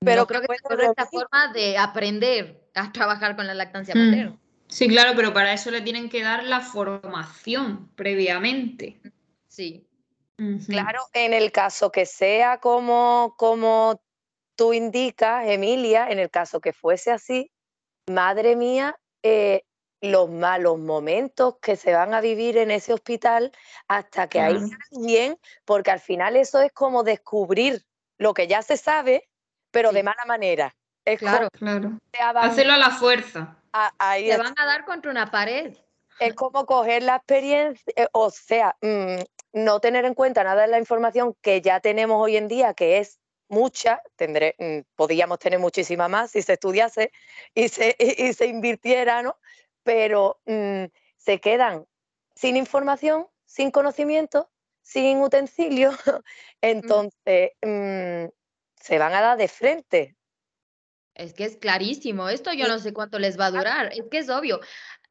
Pero 0.00 0.26
creo 0.26 0.40
que 0.40 0.52
es 0.52 0.62
la 0.64 0.68
correcta 0.68 1.06
forma 1.06 1.52
de 1.52 1.78
aprender 1.78 2.68
a 2.74 2.90
trabajar 2.90 3.36
con 3.36 3.46
la 3.46 3.54
lactancia 3.54 3.94
mm. 3.94 3.98
materna. 3.98 4.40
Sí, 4.68 4.88
claro, 4.88 5.12
pero 5.14 5.32
para 5.32 5.52
eso 5.52 5.70
le 5.70 5.80
tienen 5.82 6.08
que 6.08 6.22
dar 6.22 6.44
la 6.44 6.60
formación 6.60 7.90
previamente. 7.94 9.00
Sí. 9.46 9.86
Claro, 10.66 11.00
en 11.12 11.32
el 11.32 11.52
caso 11.52 11.92
que 11.92 12.06
sea 12.06 12.58
como, 12.58 13.34
como 13.38 14.02
tú 14.56 14.72
indicas, 14.72 15.46
Emilia, 15.46 16.08
en 16.08 16.18
el 16.18 16.28
caso 16.28 16.60
que 16.60 16.72
fuese 16.72 17.12
así, 17.12 17.52
madre 18.10 18.56
mía, 18.56 18.98
eh, 19.22 19.62
los 20.00 20.28
malos 20.28 20.78
momentos 20.78 21.56
que 21.62 21.76
se 21.76 21.94
van 21.94 22.14
a 22.14 22.20
vivir 22.20 22.58
en 22.58 22.70
ese 22.70 22.92
hospital 22.92 23.52
hasta 23.88 24.28
que 24.28 24.40
hay 24.40 24.56
alguien, 24.92 25.38
porque 25.64 25.92
al 25.92 26.00
final 26.00 26.36
eso 26.36 26.60
es 26.60 26.72
como 26.72 27.04
descubrir 27.04 27.84
lo 28.18 28.34
que 28.34 28.46
ya 28.46 28.62
se 28.62 28.76
sabe, 28.76 29.28
pero 29.70 29.92
de 29.92 30.02
mala 30.02 30.24
manera. 30.26 30.76
Es 31.04 31.18
claro, 31.18 31.48
claro. 31.52 31.98
Hacerlo 32.36 32.74
a 32.74 32.78
la 32.78 32.90
fuerza. 32.90 33.56
Se 33.74 34.36
van 34.36 34.54
a 34.56 34.66
dar 34.66 34.84
contra 34.84 35.10
una 35.10 35.30
pared. 35.30 35.76
Es 36.20 36.34
como 36.34 36.64
coger 36.64 37.02
la 37.02 37.16
experiencia, 37.16 37.92
eh, 37.96 38.06
o 38.12 38.30
sea, 38.30 38.76
mm, 38.80 39.22
no 39.52 39.80
tener 39.80 40.04
en 40.04 40.14
cuenta 40.14 40.44
nada 40.44 40.62
de 40.62 40.68
la 40.68 40.78
información 40.78 41.34
que 41.42 41.60
ya 41.60 41.80
tenemos 41.80 42.22
hoy 42.22 42.36
en 42.36 42.46
día, 42.46 42.74
que 42.74 42.98
es 42.98 43.18
mucha, 43.48 44.00
tendré, 44.14 44.54
mm, 44.58 44.80
podríamos 44.94 45.40
tener 45.40 45.58
muchísima 45.58 46.06
más 46.06 46.30
si 46.30 46.42
se 46.42 46.52
estudiase 46.52 47.10
y 47.52 47.68
se, 47.68 47.96
y, 47.98 48.32
se 48.32 48.46
invirtiera, 48.46 49.22
¿no? 49.22 49.36
Pero 49.82 50.40
mm, 50.46 50.84
se 51.16 51.40
quedan 51.40 51.84
sin 52.36 52.56
información, 52.56 53.26
sin 53.44 53.72
conocimiento, 53.72 54.48
sin 54.82 55.20
utensilio, 55.20 55.90
entonces 56.60 57.52
se 57.60 58.98
van 58.98 59.14
a 59.14 59.20
dar 59.20 59.36
de 59.36 59.48
frente 59.48 60.16
es 61.14 61.32
que 61.32 61.44
es 61.44 61.56
clarísimo. 61.56 62.28
Esto 62.28 62.52
yo 62.52 62.68
no 62.68 62.78
sé 62.78 62.92
cuánto 62.92 63.18
les 63.18 63.38
va 63.38 63.46
a 63.46 63.50
durar. 63.50 63.92
Es 63.92 64.04
que 64.10 64.18
es 64.18 64.28
obvio. 64.28 64.60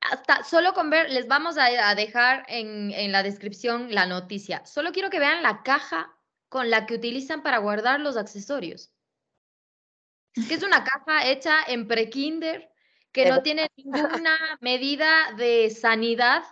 Hasta 0.02 0.44
solo 0.44 0.74
con 0.74 0.90
ver, 0.90 1.10
les 1.10 1.28
vamos 1.28 1.58
a, 1.58 1.96
dejar 1.96 2.46
en, 2.50 2.92
en, 2.92 3.12
la 3.12 3.24
descripción 3.24 3.94
la 3.94 4.06
noticia. 4.06 4.66
Solo 4.66 4.92
quiero 4.92 5.10
que 5.10 5.20
vean 5.20 5.44
la 5.44 5.64
caja 5.64 6.14
con 6.50 6.70
la 6.70 6.86
que 6.86 6.96
utilizan 6.96 7.42
para 7.42 7.60
guardar 7.60 8.02
los 8.02 8.18
accesorios. 8.18 8.92
Es 10.36 10.48
que 10.48 10.56
es 10.56 10.64
una 10.64 10.84
caja 10.84 11.28
hecha 11.28 11.64
en 11.68 11.88
pre-kinder 11.88 12.70
que 13.12 13.30
no 13.30 13.42
tiene 13.44 13.70
ninguna 13.78 14.38
medida 14.60 15.34
de 15.38 15.70
sanidad. 15.70 16.44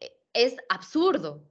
E, 0.00 0.12
es 0.32 0.56
absurdo 0.68 1.49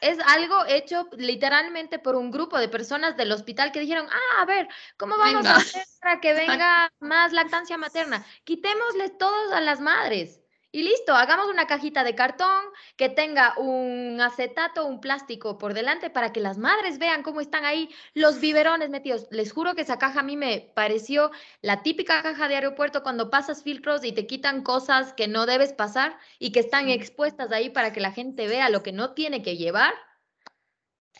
es 0.00 0.18
algo 0.26 0.64
hecho 0.66 1.08
literalmente 1.16 1.98
por 1.98 2.16
un 2.16 2.30
grupo 2.30 2.58
de 2.58 2.68
personas 2.68 3.16
del 3.16 3.32
hospital 3.32 3.72
que 3.72 3.80
dijeron, 3.80 4.06
ah, 4.10 4.42
a 4.42 4.44
ver, 4.44 4.68
¿cómo 4.96 5.16
vamos 5.16 5.46
a 5.46 5.56
hacer 5.56 5.84
para 6.00 6.20
que 6.20 6.32
venga 6.34 6.92
más 7.00 7.32
lactancia 7.32 7.78
materna? 7.78 8.24
Quitémosle 8.44 9.10
todos 9.10 9.52
a 9.52 9.60
las 9.60 9.80
madres. 9.80 10.40
Y 10.76 10.82
listo, 10.82 11.14
hagamos 11.14 11.48
una 11.48 11.66
cajita 11.66 12.04
de 12.04 12.14
cartón 12.14 12.62
que 12.98 13.08
tenga 13.08 13.54
un 13.56 14.20
acetato, 14.20 14.84
un 14.84 15.00
plástico 15.00 15.56
por 15.56 15.72
delante 15.72 16.10
para 16.10 16.34
que 16.34 16.40
las 16.40 16.58
madres 16.58 16.98
vean 16.98 17.22
cómo 17.22 17.40
están 17.40 17.64
ahí 17.64 17.88
los 18.12 18.40
biberones 18.40 18.90
metidos. 18.90 19.26
Les 19.30 19.54
juro 19.54 19.74
que 19.74 19.80
esa 19.80 19.96
caja 19.96 20.20
a 20.20 20.22
mí 20.22 20.36
me 20.36 20.70
pareció 20.74 21.30
la 21.62 21.82
típica 21.82 22.22
caja 22.22 22.46
de 22.46 22.56
aeropuerto 22.56 23.02
cuando 23.02 23.30
pasas 23.30 23.62
filtros 23.62 24.04
y 24.04 24.12
te 24.12 24.26
quitan 24.26 24.62
cosas 24.62 25.14
que 25.14 25.28
no 25.28 25.46
debes 25.46 25.72
pasar 25.72 26.18
y 26.38 26.52
que 26.52 26.60
están 26.60 26.90
expuestas 26.90 27.52
ahí 27.52 27.70
para 27.70 27.94
que 27.94 28.00
la 28.00 28.12
gente 28.12 28.46
vea 28.46 28.68
lo 28.68 28.82
que 28.82 28.92
no 28.92 29.14
tiene 29.14 29.42
que 29.42 29.56
llevar. 29.56 29.94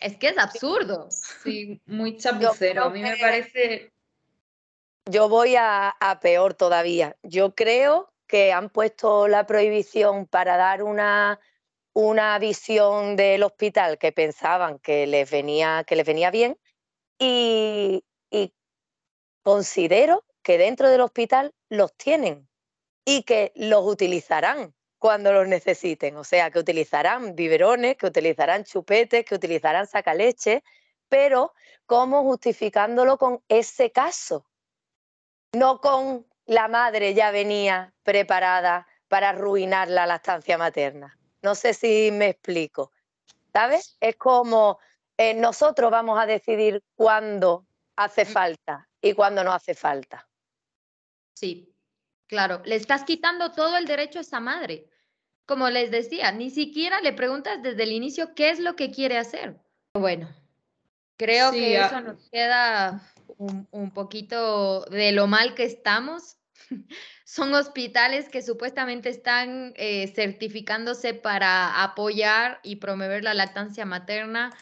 Es 0.03 0.19
que 0.19 0.29
es 0.29 0.37
absurdo. 0.37 1.09
Sí, 1.11 1.81
muy 1.87 2.15
chapucero. 2.19 2.85
A 2.85 2.91
mí 2.91 3.01
me 3.01 3.17
parece... 3.17 3.91
Yo 5.07 5.31
voy 5.31 5.57
a, 5.57 5.89
a 5.99 6.21
peor 6.21 6.53
todavía. 6.53 7.17
Yo 7.23 7.55
creo 7.55 8.13
que 8.27 8.53
han 8.53 8.71
puesto 8.71 9.29
la 9.29 9.47
prohibición 9.47 10.27
para 10.27 10.57
dar 10.57 10.83
una, 10.83 11.41
una 11.93 12.39
visión 12.39 13.17
del 13.17 13.43
hospital 13.43 13.99
que 13.99 14.13
pensaban 14.13 14.79
que 14.79 15.07
les 15.07 15.31
venía, 15.31 15.85
que 15.87 15.97
les 15.97 16.07
venía 16.07 16.31
bien 16.31 16.59
y, 17.19 18.05
y 18.31 18.55
considero 19.43 20.25
que 20.43 20.59
dentro 20.59 20.89
del 20.89 21.01
hospital 21.01 21.55
los 21.69 21.97
tienen 21.97 22.49
y 23.05 23.23
que 23.23 23.53
los 23.55 23.87
utilizarán 23.87 24.75
cuando 24.99 25.33
los 25.33 25.47
necesiten. 25.47 26.17
O 26.17 26.25
sea, 26.25 26.51
que 26.51 26.59
utilizarán 26.59 27.35
biberones, 27.35 27.97
que 27.97 28.07
utilizarán 28.07 28.65
chupetes, 28.65 29.25
que 29.25 29.35
utilizarán 29.35 29.87
sacaleche, 29.87 30.63
pero 31.09 31.53
como 31.87 32.23
justificándolo 32.25 33.17
con 33.17 33.43
ese 33.49 33.93
caso, 33.93 34.47
no 35.53 35.81
con 35.81 36.27
la 36.47 36.69
madre 36.69 37.15
ya 37.15 37.31
venía 37.31 37.93
preparada 38.03 38.87
para 39.09 39.31
arruinar 39.31 39.89
la 39.89 40.07
lactancia 40.07 40.57
materna. 40.59 41.19
No 41.43 41.55
sé 41.55 41.75
si 41.75 42.11
me 42.13 42.29
explico. 42.29 42.93
¿Sabes? 43.53 43.97
Es 44.01 44.17
como 44.17 44.79
eh, 45.17 45.35
nosotros 45.35 45.91
vamos 45.91 46.19
a 46.21 46.27
decidir 46.27 46.83
cuándo 46.95 47.67
hace 47.97 48.25
mm. 48.25 48.29
falta 48.29 48.89
y 49.01 49.15
cuándo 49.15 49.45
no 49.45 49.53
hace 49.53 49.75
falta. 49.75 50.29
Sí, 51.35 51.75
claro. 52.27 52.63
Le 52.65 52.77
estás 52.77 53.05
quitando 53.05 53.53
todo 53.53 53.77
el 53.77 53.87
derecho 53.87 54.19
a 54.19 54.23
esa 54.23 54.41
madre. 54.41 54.91
Como 55.47 55.71
les 55.71 55.91
decía, 55.91 56.33
ni 56.33 56.51
siquiera 56.51 57.01
le 57.01 57.13
preguntas 57.13 57.63
desde 57.63 57.85
el 57.85 57.93
inicio 57.93 58.35
qué 58.35 58.51
es 58.51 58.59
lo 58.59 58.75
que 58.75 58.91
quiere 58.91 59.17
hacer. 59.17 59.61
Bueno, 59.95 60.29
creo 61.17 61.53
que 61.53 61.79
eso 61.79 62.01
nos 62.01 62.29
queda 62.31 63.01
un, 63.39 63.91
poquito 63.93 64.85
de 64.87 65.13
lo 65.13 65.27
mal 65.27 65.55
que 65.55 65.65
estamos. 65.65 66.37
Son 67.25 67.55
hospitales 67.55 68.29
que 68.29 68.43
supuestamente 68.43 69.09
están 69.09 69.73
eh, 69.77 70.13
certificándose 70.15 71.15
para 71.15 71.83
apoyar 71.83 72.61
y 72.63 72.77
promover 72.77 73.25
la 73.25 73.35
lactancia 73.35 73.85
materna, 73.85 74.53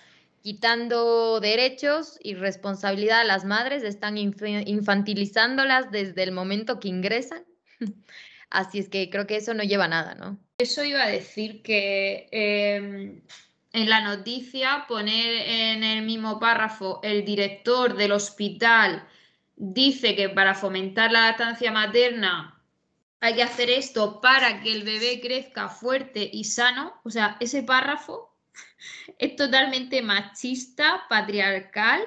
quitando 0.43 1.41
derechos 1.41 2.19
y 2.23 2.35
responsabilidad 2.35 3.21
a 3.21 3.25
las 3.25 3.45
madres, 3.45 3.83
están 3.83 4.19
infantilizándolas 4.19 5.91
desde 5.91 6.23
el 6.23 6.33
momento 6.33 6.81
que 6.81 6.89
ingresan. 6.89 7.45
Así 8.51 8.79
es 8.79 8.89
que 8.89 9.11
creo 9.11 9.27
que 9.27 9.37
eso 9.37 9.55
no 9.55 9.63
lleva 9.63 9.87
a 9.87 9.89
nada, 9.89 10.15
¿no? 10.15 10.39
Eso 10.59 10.85
iba 10.85 11.03
a 11.03 11.09
decir 11.09 11.63
que 11.63 12.29
em, 12.31 13.23
en 13.75 13.91
la 13.91 14.01
noticia 14.01 14.87
poner 14.87 15.49
en 15.49 15.83
el 15.83 16.03
mismo 16.03 16.39
párrafo 16.39 17.01
el 17.03 17.25
director 17.25 17.97
del 17.97 18.13
hospital 18.13 19.07
dice 19.57 20.15
que 20.15 20.29
para 20.29 20.55
fomentar 20.55 21.11
la 21.11 21.23
lactancia 21.23 21.73
materna 21.73 22.63
hay 23.19 23.35
que 23.35 23.43
hacer 23.43 23.71
esto 23.71 24.21
para 24.21 24.61
que 24.61 24.73
el 24.73 24.85
bebé 24.85 25.21
crezca 25.21 25.69
fuerte 25.69 26.29
y 26.33 26.45
sano. 26.45 26.95
O 27.03 27.11
sea, 27.11 27.37
ese 27.41 27.65
párrafo 27.65 28.37
es 29.19 29.35
totalmente 29.35 30.03
machista, 30.03 31.07
patriarcal 31.09 32.01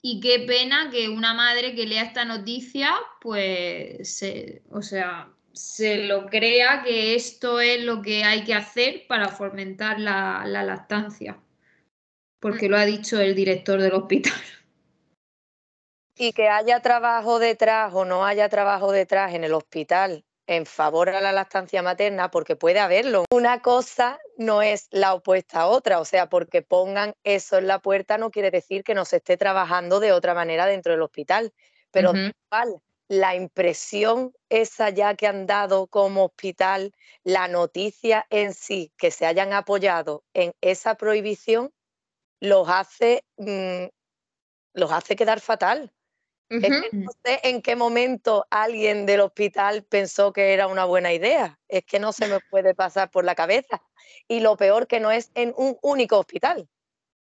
y 0.00 0.20
qué 0.20 0.44
pena 0.46 0.88
que 0.88 1.08
una 1.08 1.34
madre 1.34 1.74
que 1.74 1.86
lea 1.86 2.04
esta 2.04 2.24
noticia, 2.24 2.94
pues, 3.20 4.22
o 4.70 4.82
sea, 4.82 5.32
se 5.58 5.98
lo 6.04 6.26
crea 6.26 6.82
que 6.84 7.16
esto 7.16 7.60
es 7.60 7.82
lo 7.82 8.00
que 8.00 8.22
hay 8.22 8.44
que 8.44 8.54
hacer 8.54 9.06
para 9.08 9.28
fomentar 9.28 9.98
la, 9.98 10.44
lactancia, 10.46 11.36
porque 12.38 12.68
lo 12.68 12.76
ha 12.76 12.84
dicho 12.84 13.20
el 13.20 13.34
director 13.34 13.80
del 13.82 13.94
hospital. 13.94 14.40
Y 16.14 16.32
que 16.32 16.48
haya 16.48 16.80
trabajo 16.80 17.40
detrás 17.40 17.92
o 17.92 18.04
no 18.04 18.24
haya 18.24 18.48
trabajo 18.48 18.92
detrás 18.92 19.34
en 19.34 19.42
el 19.42 19.52
hospital 19.52 20.24
en 20.46 20.64
favor 20.64 21.10
a 21.10 21.20
la 21.20 21.32
lactancia 21.32 21.82
materna, 21.82 22.30
porque 22.30 22.56
puede 22.56 22.78
haberlo. 22.78 23.24
Una 23.30 23.60
cosa 23.60 24.18
no 24.36 24.62
es 24.62 24.86
la 24.90 25.12
opuesta 25.12 25.62
a 25.62 25.66
otra, 25.66 26.00
o 26.00 26.04
sea, 26.04 26.28
porque 26.28 26.62
pongan 26.62 27.14
eso 27.22 27.58
en 27.58 27.66
la 27.66 27.80
puerta 27.80 28.16
no 28.16 28.30
quiere 28.30 28.50
decir 28.50 28.82
que 28.82 28.94
no 28.94 29.04
se 29.04 29.16
esté 29.16 29.36
trabajando 29.36 30.00
de 30.00 30.12
otra 30.12 30.34
manera 30.34 30.66
dentro 30.66 30.92
del 30.92 31.02
hospital, 31.02 31.52
pero 31.90 32.12
igual 32.12 32.80
la 33.08 33.34
impresión 33.34 34.34
esa 34.50 34.90
ya 34.90 35.14
que 35.14 35.26
han 35.26 35.46
dado 35.46 35.86
como 35.86 36.26
hospital, 36.26 36.92
la 37.24 37.48
noticia 37.48 38.26
en 38.30 38.52
sí, 38.52 38.92
que 38.98 39.10
se 39.10 39.26
hayan 39.26 39.52
apoyado 39.54 40.24
en 40.34 40.54
esa 40.60 40.94
prohibición, 40.94 41.72
los 42.40 42.68
hace, 42.68 43.24
mm, 43.38 43.86
los 44.74 44.92
hace 44.92 45.16
quedar 45.16 45.40
fatal. 45.40 45.92
no 46.50 47.10
sé 47.24 47.40
en 47.42 47.60
qué 47.60 47.76
momento 47.76 48.46
alguien 48.50 49.04
del 49.04 49.20
hospital 49.20 49.84
pensó 49.84 50.32
que 50.32 50.54
era 50.54 50.66
una 50.66 50.86
buena 50.86 51.12
idea. 51.12 51.58
Es 51.68 51.84
que 51.84 51.98
no 51.98 52.12
se 52.12 52.26
me 52.26 52.40
puede 52.50 52.74
pasar 52.74 53.10
por 53.10 53.24
la 53.24 53.34
cabeza. 53.34 53.82
Y 54.28 54.40
lo 54.40 54.56
peor 54.56 54.86
que 54.86 54.98
no 54.98 55.10
es 55.10 55.30
en 55.34 55.52
un 55.58 55.76
único 55.82 56.18
hospital, 56.18 56.66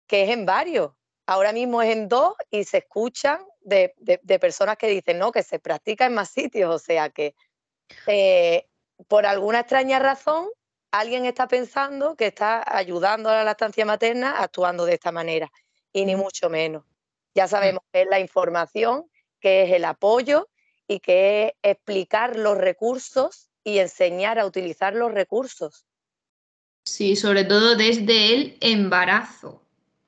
que 0.07 0.23
es 0.23 0.29
en 0.29 0.47
varios. 0.47 0.93
Ahora 1.27 1.53
mismo 1.53 1.81
es 1.81 1.91
en 1.91 2.07
dos 2.07 2.33
y 2.49 2.63
se 2.63 2.79
escuchan 2.79 3.39
de, 3.63 4.39
personas 4.39 4.77
que 4.77 4.87
dicen, 4.87 5.17
no, 5.17 5.31
que 5.31 5.43
se 5.43 5.59
practica 5.59 6.05
en 6.05 6.13
más 6.13 6.29
sitios. 6.29 6.73
O 6.73 6.79
sea 6.79 7.09
que 7.09 7.35
eh, 8.07 8.67
por 9.07 9.25
alguna 9.25 9.61
extraña 9.61 9.99
razón 9.99 10.49
alguien 10.91 11.25
está 11.25 11.47
pensando 11.47 12.15
que 12.15 12.27
está 12.27 12.63
ayudando 12.65 13.29
a 13.29 13.35
la 13.35 13.43
lactancia 13.43 13.85
materna 13.85 14.41
actuando 14.41 14.85
de 14.85 14.93
esta 14.93 15.11
manera. 15.11 15.51
Y 15.91 16.05
ni 16.05 16.15
mucho 16.15 16.49
menos. 16.49 16.83
Ya 17.35 17.47
sabemos 17.47 17.83
que 17.91 18.01
es 18.01 18.07
la 18.09 18.19
información, 18.19 19.09
que 19.39 19.63
es 19.63 19.71
el 19.71 19.85
apoyo 19.85 20.49
y 20.87 20.99
que 20.99 21.45
es 21.45 21.53
explicar 21.63 22.35
los 22.35 22.57
recursos 22.57 23.49
y 23.63 23.79
enseñar 23.79 24.39
a 24.39 24.45
utilizar 24.45 24.93
los 24.93 25.11
recursos. 25.11 25.85
Sí, 26.85 27.15
sobre 27.15 27.45
todo 27.45 27.75
desde 27.75 28.33
el 28.33 28.57
embarazo 28.61 29.62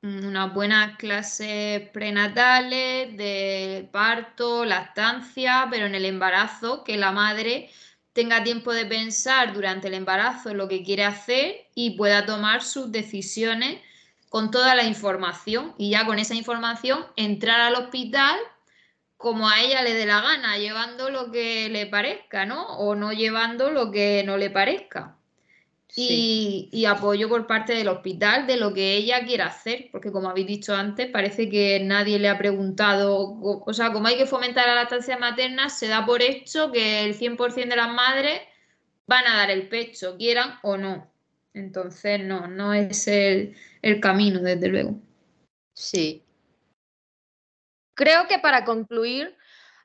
unas 0.05 0.53
buenas 0.53 0.97
clases 0.97 1.89
prenatales, 1.89 3.17
de 3.17 3.89
parto, 3.91 4.63
lactancia, 4.63 5.67
pero 5.71 5.87
en 5.87 5.95
el 5.95 6.05
embarazo, 6.05 6.83
que 6.83 6.97
la 6.97 7.11
madre 7.11 7.69
tenga 8.13 8.43
tiempo 8.43 8.71
de 8.71 8.85
pensar 8.85 9.53
durante 9.53 9.87
el 9.87 9.95
embarazo 9.95 10.53
lo 10.53 10.67
que 10.67 10.83
quiere 10.83 11.03
hacer 11.03 11.67
y 11.73 11.97
pueda 11.97 12.25
tomar 12.25 12.61
sus 12.61 12.91
decisiones 12.91 13.81
con 14.29 14.51
toda 14.51 14.75
la 14.75 14.83
información 14.83 15.73
y 15.77 15.89
ya 15.91 16.05
con 16.05 16.19
esa 16.19 16.35
información 16.35 17.05
entrar 17.15 17.59
al 17.61 17.75
hospital 17.75 18.37
como 19.17 19.49
a 19.49 19.61
ella 19.61 19.81
le 19.81 19.93
dé 19.93 20.05
la 20.05 20.21
gana, 20.21 20.57
llevando 20.57 21.09
lo 21.09 21.31
que 21.31 21.69
le 21.69 21.87
parezca, 21.87 22.45
¿no? 22.45 22.77
O 22.77 22.95
no 22.95 23.11
llevando 23.11 23.71
lo 23.71 23.91
que 23.91 24.23
no 24.25 24.37
le 24.37 24.49
parezca 24.49 25.14
y, 25.95 26.85
apoyo 26.85 27.29
por 27.29 27.47
parte 27.47 27.73
del 27.73 27.87
hospital 27.87 28.47
de 28.47 28.57
lo 28.57 28.73
que 28.73 28.95
ella 28.95 29.25
quiera 29.25 29.47
hacer, 29.47 29.89
porque 29.91 30.11
como 30.11 30.29
habéis 30.29 30.47
dicho 30.47 30.75
antes, 30.75 31.09
parece 31.09 31.49
que 31.49 31.79
nadie 31.79 32.19
le 32.19 32.29
ha 32.29 32.37
preguntado, 32.37 33.39
o, 33.41 33.73
sea, 33.73 33.93
como 33.93 34.07
hay 34.07 34.17
que 34.17 34.25
fomentar 34.25 34.67
la 34.67 34.75
lactancia 34.75 35.17
materna, 35.17 35.69
se 35.69 35.87
da 35.87 36.05
por 36.05 36.21
hecho 36.21 36.71
que 36.71 37.05
el 37.05 37.15
100% 37.15 37.69
de 37.69 37.75
las 37.75 37.93
madres 37.93 38.41
van 39.07 39.25
a 39.27 39.37
dar 39.37 39.51
el 39.51 39.67
pecho, 39.69 40.17
quieran 40.17 40.59
o 40.63 40.77
no. 40.77 41.09
Entonces, 41.53 42.19
no, 42.21 42.47
no 42.47 42.73
es 42.73 43.07
el, 43.07 43.55
el 43.81 44.01
camino, 44.01 44.41
desde 44.41 44.67
luego. 44.67 44.99
Sí. 45.73 46.23
Creo 47.93 48.27
que 48.27 48.39
para 48.39 48.65
concluir, 48.65 49.37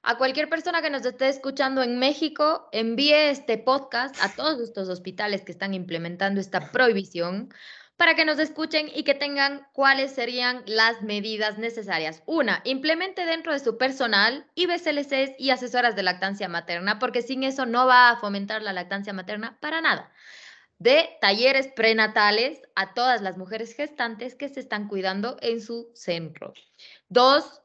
a 0.02 0.16
cualquier 0.16 0.48
persona 0.48 0.80
que 0.80 0.90
nos 0.90 1.04
esté 1.04 1.28
escuchando 1.28 1.82
en 1.82 1.98
México, 1.98 2.68
envíe 2.72 3.30
este 3.30 3.58
podcast 3.58 4.16
a 4.22 4.34
todos 4.34 4.60
estos 4.60 4.88
hospitales 4.88 5.42
que 5.42 5.52
están 5.52 5.74
implementando 5.74 6.40
esta 6.40 6.72
prohibición 6.72 7.52
para 8.00 8.14
que 8.14 8.24
nos 8.24 8.38
escuchen 8.38 8.90
y 8.94 9.02
que 9.02 9.12
tengan 9.12 9.66
cuáles 9.74 10.12
serían 10.12 10.62
las 10.64 11.02
medidas 11.02 11.58
necesarias. 11.58 12.22
Una, 12.24 12.62
implemente 12.64 13.26
dentro 13.26 13.52
de 13.52 13.58
su 13.58 13.76
personal 13.76 14.46
IBCLCs 14.54 15.32
y 15.38 15.50
asesoras 15.50 15.96
de 15.96 16.02
lactancia 16.02 16.48
materna, 16.48 16.98
porque 16.98 17.20
sin 17.20 17.44
eso 17.44 17.66
no 17.66 17.86
va 17.86 18.08
a 18.08 18.16
fomentar 18.16 18.62
la 18.62 18.72
lactancia 18.72 19.12
materna 19.12 19.58
para 19.60 19.82
nada. 19.82 20.10
De 20.78 21.10
talleres 21.20 21.68
prenatales 21.68 22.62
a 22.74 22.94
todas 22.94 23.20
las 23.20 23.36
mujeres 23.36 23.74
gestantes 23.74 24.34
que 24.34 24.48
se 24.48 24.60
están 24.60 24.88
cuidando 24.88 25.36
en 25.42 25.60
su 25.60 25.90
centro. 25.94 26.54
Dos, 27.10 27.60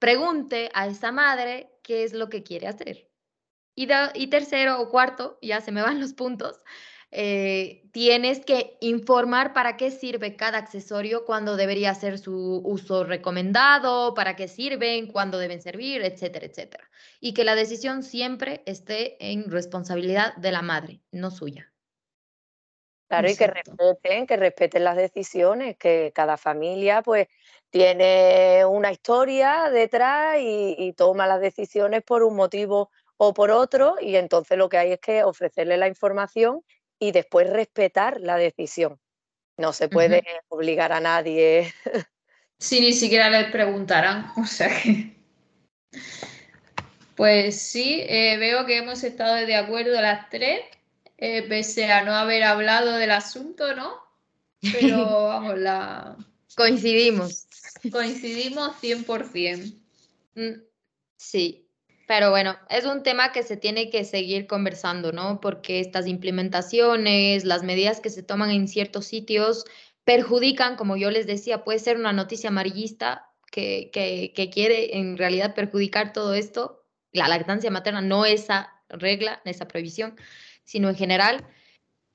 pregunte 0.00 0.70
a 0.74 0.88
esa 0.88 1.12
madre 1.12 1.70
qué 1.84 2.02
es 2.02 2.12
lo 2.12 2.28
que 2.28 2.42
quiere 2.42 2.66
hacer. 2.66 3.08
Y, 3.76 4.26
tercero 4.26 4.80
o 4.80 4.90
cuarto, 4.90 5.38
ya 5.40 5.60
se 5.60 5.72
me 5.72 5.80
van 5.80 6.00
los 6.00 6.12
puntos, 6.12 6.60
eh, 7.12 7.88
tienes 7.92 8.44
que 8.44 8.76
informar 8.80 9.52
para 9.52 9.76
qué 9.76 9.90
sirve 9.90 10.36
cada 10.36 10.58
accesorio, 10.58 11.24
cuándo 11.24 11.56
debería 11.56 11.94
ser 11.94 12.18
su 12.18 12.60
uso 12.64 13.04
recomendado, 13.04 14.12
para 14.14 14.36
qué 14.36 14.48
sirven, 14.48 15.06
cuándo 15.06 15.38
deben 15.38 15.62
servir, 15.62 16.02
etcétera, 16.02 16.46
etcétera. 16.46 16.90
Y 17.20 17.32
que 17.32 17.44
la 17.44 17.54
decisión 17.54 18.02
siempre 18.02 18.62
esté 18.66 19.16
en 19.30 19.50
responsabilidad 19.50 20.36
de 20.36 20.52
la 20.52 20.62
madre, 20.62 21.00
no 21.10 21.30
suya. 21.30 21.69
Claro, 23.10 23.28
y 23.28 23.34
que 23.34 23.48
respeten, 23.48 24.24
que 24.24 24.36
respeten 24.36 24.84
las 24.84 24.94
decisiones, 24.94 25.76
que 25.76 26.12
cada 26.14 26.36
familia 26.36 27.02
pues 27.02 27.26
tiene 27.68 28.64
una 28.64 28.92
historia 28.92 29.68
detrás 29.68 30.36
y, 30.38 30.94
toma 30.96 31.26
las 31.26 31.40
decisiones 31.40 32.04
por 32.04 32.22
un 32.22 32.36
motivo 32.36 32.88
o 33.16 33.34
por 33.34 33.50
otro, 33.50 33.96
y 34.00 34.14
entonces 34.14 34.56
lo 34.56 34.68
que 34.68 34.78
hay 34.78 34.92
es 34.92 35.00
que 35.00 35.24
ofrecerle 35.24 35.76
la 35.76 35.88
información 35.88 36.62
y 37.00 37.10
después 37.10 37.50
respetar 37.50 38.20
la 38.20 38.36
decisión. 38.36 39.00
No 39.56 39.72
se 39.72 39.88
puede 39.88 40.22
obligar 40.48 40.92
a 40.92 41.00
nadie. 41.00 41.74
Si 42.62 42.78
ni 42.78 42.92
siquiera 42.92 43.30
les 43.30 43.50
preguntarán, 43.50 44.32
o 44.36 44.44
sea 44.44 44.68
que... 44.68 45.16
Pues 47.16 47.60
sí, 47.60 48.04
eh, 48.06 48.36
veo 48.36 48.66
que 48.66 48.76
hemos 48.76 49.02
estado 49.02 49.34
de 49.34 49.56
acuerdo 49.56 49.98
las 49.98 50.28
tres. 50.28 50.60
Eh, 51.20 51.42
pese 51.42 51.92
a 51.92 52.02
no 52.02 52.14
haber 52.14 52.42
hablado 52.44 52.96
del 52.96 53.10
asunto, 53.10 53.74
¿no? 53.74 53.92
Pero 54.60 54.96
vamos, 55.26 55.58
la... 55.58 56.16
Coincidimos. 56.56 57.46
Coincidimos 57.92 58.72
100%. 58.80 59.74
Mm, 60.34 60.62
sí, 61.16 61.68
pero 62.06 62.30
bueno, 62.30 62.56
es 62.68 62.86
un 62.86 63.02
tema 63.02 63.32
que 63.32 63.42
se 63.42 63.56
tiene 63.56 63.90
que 63.90 64.04
seguir 64.04 64.46
conversando, 64.46 65.12
¿no? 65.12 65.40
Porque 65.40 65.78
estas 65.78 66.06
implementaciones, 66.06 67.44
las 67.44 67.62
medidas 67.62 68.00
que 68.00 68.10
se 68.10 68.22
toman 68.22 68.50
en 68.50 68.66
ciertos 68.66 69.06
sitios 69.06 69.64
perjudican, 70.04 70.74
como 70.74 70.96
yo 70.96 71.10
les 71.10 71.26
decía, 71.26 71.62
puede 71.62 71.78
ser 71.78 71.98
una 71.98 72.12
noticia 72.12 72.48
amarillista 72.48 73.30
que, 73.52 73.90
que, 73.92 74.32
que 74.34 74.50
quiere 74.50 74.98
en 74.98 75.18
realidad 75.18 75.54
perjudicar 75.54 76.12
todo 76.12 76.34
esto. 76.34 76.84
La 77.12 77.28
lactancia 77.28 77.70
materna 77.70 78.00
no 78.00 78.24
esa 78.24 78.72
regla, 78.88 79.40
esa 79.44 79.68
prohibición, 79.68 80.16
sino 80.64 80.88
en 80.88 80.96
general. 80.96 81.46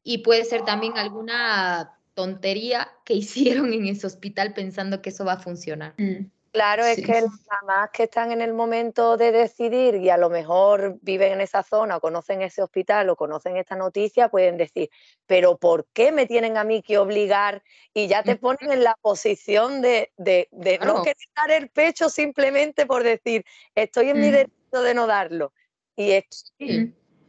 Y 0.04 0.20
puede 0.20 0.46
ser 0.46 0.64
también 0.64 0.98
alguna 0.98 2.00
tontería 2.14 2.92
que 3.04 3.14
hicieron 3.16 3.74
en 3.74 3.86
ese 3.88 4.08
hospital 4.08 4.54
pensando 4.54 5.02
que 5.02 5.10
eso 5.10 5.26
va 5.26 5.34
a 5.34 5.40
funcionar. 5.40 5.94
Mm. 5.98 6.32
Claro, 6.56 6.86
es 6.86 7.06
que 7.06 7.12
las 7.12 7.32
mamás 7.50 7.90
que 7.92 8.04
están 8.04 8.32
en 8.32 8.40
el 8.40 8.54
momento 8.54 9.18
de 9.18 9.34
decidir 9.34 9.96
y 9.96 10.10
a 10.10 10.16
lo 10.16 10.30
mejor 10.30 10.98
viven 11.02 11.34
en 11.34 11.42
esa 11.42 11.64
zona 11.64 11.98
o 11.98 12.00
conocen 12.00 12.42
ese 12.42 12.62
hospital 12.62 13.10
o 13.10 13.18
conocen 13.18 13.58
esta 13.58 13.76
noticia, 13.76 14.30
pueden 14.30 14.56
decir, 14.56 14.90
pero 15.26 15.58
¿por 15.58 15.86
qué 15.92 16.14
me 16.14 16.26
tienen 16.26 16.56
a 16.56 16.64
mí 16.64 16.82
que 16.82 16.98
obligar? 16.98 17.62
Y 17.94 18.08
ya 18.08 18.24
te 18.24 18.38
ponen 18.38 18.72
en 18.72 18.86
la 18.86 18.96
posición 19.02 19.82
de, 19.82 20.14
de, 20.16 20.48
no 20.80 21.04
querer 21.04 21.18
dar 21.36 21.52
el 21.52 21.68
pecho 21.68 22.08
simplemente 22.08 22.86
por 22.86 23.04
decir, 23.04 23.44
estoy 23.76 24.12
en 24.12 24.22
mi 24.22 24.30
mm. 24.30 24.32
derecho 24.32 24.82
de 24.82 24.94
no 24.94 25.08
darlo. 25.08 25.52
Y 25.98 26.12
es, 26.12 26.54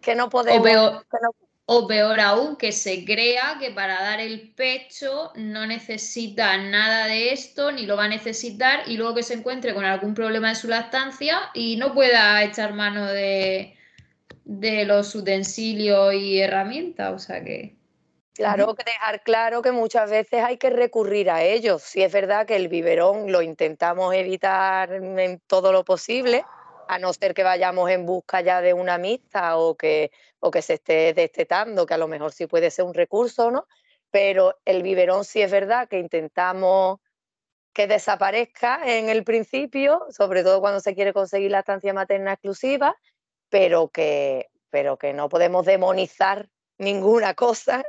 que 0.06 0.14
no 0.14 0.30
podemos... 0.30 1.04
O 1.68 1.88
peor, 1.88 2.20
aún, 2.20 2.54
que 2.54 2.70
se 2.70 3.04
crea 3.04 3.56
que 3.58 3.72
para 3.72 4.00
dar 4.00 4.20
el 4.20 4.52
pecho 4.54 5.32
no 5.34 5.66
necesita 5.66 6.56
nada 6.58 7.06
de 7.06 7.32
esto, 7.32 7.72
ni 7.72 7.86
lo 7.86 7.96
va 7.96 8.04
a 8.04 8.08
necesitar, 8.08 8.84
y 8.86 8.96
luego 8.96 9.16
que 9.16 9.24
se 9.24 9.34
encuentre 9.34 9.74
con 9.74 9.84
algún 9.84 10.14
problema 10.14 10.50
en 10.50 10.54
su 10.54 10.68
lactancia 10.68 11.50
y 11.54 11.76
no 11.76 11.92
pueda 11.92 12.44
echar 12.44 12.72
mano 12.72 13.06
de, 13.06 13.76
de 14.44 14.84
los 14.84 15.12
utensilios 15.16 16.14
y 16.14 16.38
herramientas. 16.38 17.12
O 17.12 17.18
sea 17.18 17.42
que. 17.42 17.74
Claro, 18.34 18.72
que 18.76 18.84
dejar 18.84 19.24
claro 19.24 19.60
que 19.60 19.72
muchas 19.72 20.08
veces 20.08 20.44
hay 20.44 20.58
que 20.58 20.70
recurrir 20.70 21.30
a 21.30 21.42
ellos. 21.42 21.82
Si 21.82 22.00
es 22.00 22.12
verdad 22.12 22.46
que 22.46 22.54
el 22.54 22.68
biberón 22.68 23.32
lo 23.32 23.42
intentamos 23.42 24.14
evitar 24.14 24.92
en 24.92 25.40
todo 25.48 25.72
lo 25.72 25.84
posible, 25.84 26.44
a 26.88 26.98
no 26.98 27.12
ser 27.12 27.34
que 27.34 27.42
vayamos 27.42 27.90
en 27.90 28.06
busca 28.06 28.40
ya 28.40 28.60
de 28.60 28.72
una 28.74 28.98
mixta 28.98 29.56
o 29.56 29.76
que, 29.76 30.10
o 30.40 30.50
que 30.50 30.62
se 30.62 30.74
esté 30.74 31.14
destetando, 31.14 31.86
que 31.86 31.94
a 31.94 31.98
lo 31.98 32.08
mejor 32.08 32.32
sí 32.32 32.46
puede 32.46 32.70
ser 32.70 32.84
un 32.84 32.94
recurso, 32.94 33.50
¿no? 33.50 33.66
Pero 34.10 34.58
el 34.64 34.82
biberón 34.82 35.24
sí 35.24 35.42
es 35.42 35.50
verdad 35.50 35.88
que 35.88 35.98
intentamos 35.98 37.00
que 37.72 37.86
desaparezca 37.86 38.80
en 38.84 39.08
el 39.08 39.22
principio, 39.24 40.06
sobre 40.10 40.42
todo 40.42 40.60
cuando 40.60 40.80
se 40.80 40.94
quiere 40.94 41.12
conseguir 41.12 41.50
la 41.50 41.58
estancia 41.58 41.92
materna 41.92 42.32
exclusiva, 42.32 42.96
pero 43.50 43.88
que, 43.88 44.48
pero 44.70 44.96
que 44.96 45.12
no 45.12 45.28
podemos 45.28 45.66
demonizar 45.66 46.48
ninguna 46.78 47.34
cosa 47.34 47.84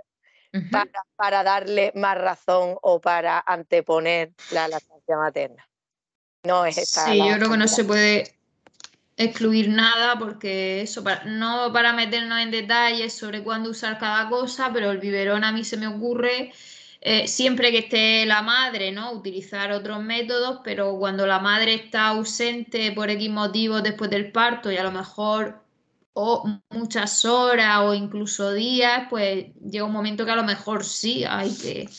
para, 1.15 1.43
darle 1.43 1.91
más 1.95 2.17
razón 2.17 2.77
o 2.81 2.99
para 2.99 3.43
anteponer 3.45 4.33
la 4.51 4.67
lactancia 4.67 5.17
materna. 5.17 5.69
No 6.43 6.65
es 6.65 6.77
esta. 6.77 7.05
Sí, 7.05 7.17
yo 7.17 7.35
creo 7.35 7.49
que 7.51 7.57
no 7.57 7.67
se 7.67 7.83
puede 7.83 8.36
excluir 9.17 9.69
nada 9.69 10.17
porque 10.19 10.81
eso, 10.81 11.03
no 11.25 11.73
para 11.73 11.91
meternos 11.93 12.39
en 12.39 12.51
detalles 12.51 13.13
sobre 13.13 13.43
cuándo 13.43 13.71
usar 13.71 13.97
cada 13.97 14.29
cosa, 14.29 14.71
pero 14.71 14.91
el 14.91 14.99
biberón 14.99 15.43
a 15.43 15.51
mí 15.51 15.63
se 15.63 15.77
me 15.77 15.87
ocurre 15.87 16.53
eh, 17.01 17.27
siempre 17.27 17.71
que 17.71 17.79
esté 17.79 18.25
la 18.25 18.41
madre, 18.41 18.91
¿no? 18.91 19.11
Utilizar 19.11 19.71
otros 19.71 20.01
métodos, 20.03 20.61
pero 20.63 20.97
cuando 20.97 21.25
la 21.27 21.39
madre 21.39 21.73
está 21.73 22.07
ausente 22.09 22.91
por 22.91 23.09
X 23.09 23.29
motivos 23.29 23.83
después 23.83 24.09
del 24.09 24.31
parto 24.31 24.71
y 24.71 24.77
a 24.77 24.83
lo 24.83 24.91
mejor 24.91 25.63
o 26.13 26.43
muchas 26.71 27.25
horas 27.25 27.79
o 27.83 27.93
incluso 27.93 28.53
días, 28.53 29.07
pues 29.09 29.47
llega 29.61 29.85
un 29.85 29.91
momento 29.93 30.25
que 30.25 30.31
a 30.31 30.35
lo 30.35 30.43
mejor 30.43 30.83
sí 30.83 31.23
hay 31.25 31.55
que, 31.55 31.89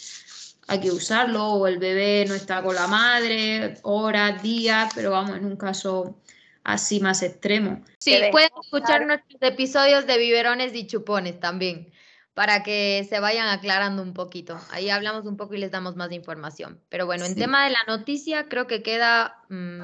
hay 0.66 0.80
que 0.80 0.90
usarlo, 0.90 1.46
o 1.46 1.66
el 1.66 1.78
bebé 1.78 2.24
no 2.28 2.34
está 2.34 2.62
con 2.62 2.74
la 2.74 2.86
madre, 2.88 3.78
horas, 3.82 4.42
días, 4.42 4.92
pero 4.94 5.12
vamos, 5.12 5.36
en 5.36 5.44
un 5.46 5.56
caso 5.56 6.20
así 6.64 7.00
más 7.00 7.22
extremo. 7.22 7.82
Sí, 7.98 8.16
pueden 8.30 8.50
escuchar 8.62 9.06
nuestros 9.06 9.40
episodios 9.42 10.06
de 10.06 10.18
biberones 10.18 10.74
y 10.74 10.86
chupones 10.86 11.40
también, 11.40 11.92
para 12.34 12.62
que 12.62 13.06
se 13.08 13.20
vayan 13.20 13.48
aclarando 13.48 14.02
un 14.02 14.14
poquito. 14.14 14.60
Ahí 14.70 14.90
hablamos 14.90 15.26
un 15.26 15.36
poco 15.36 15.54
y 15.54 15.58
les 15.58 15.70
damos 15.70 15.96
más 15.96 16.12
información. 16.12 16.80
Pero 16.88 17.06
bueno, 17.06 17.24
en 17.24 17.34
tema 17.34 17.64
de 17.64 17.70
la 17.70 17.82
noticia, 17.86 18.48
creo 18.48 18.66
que 18.66 18.82
queda 18.82 19.42
mm, 19.48 19.82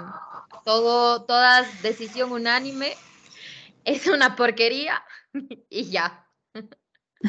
todo, 0.64 1.24
toda 1.24 1.62
decisión 1.82 2.32
unánime 2.32 2.94
es 3.84 4.06
una 4.06 4.36
porquería 4.36 5.02
y 5.70 5.90
ya. 5.90 6.26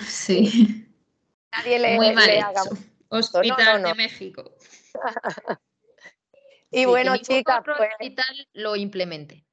Sí. 0.05 0.91
Nadie 1.51 1.79
le, 1.79 1.95
Muy 1.95 2.13
mal 2.13 2.29
hecho. 2.29 2.77
Hospital 3.07 3.83
de 3.83 3.95
México. 3.95 4.51
Y 6.71 6.85
bueno, 6.85 7.17
chicas, 7.17 7.61
pues, 7.65 7.89
lo 8.53 8.75
implemente. 8.75 9.45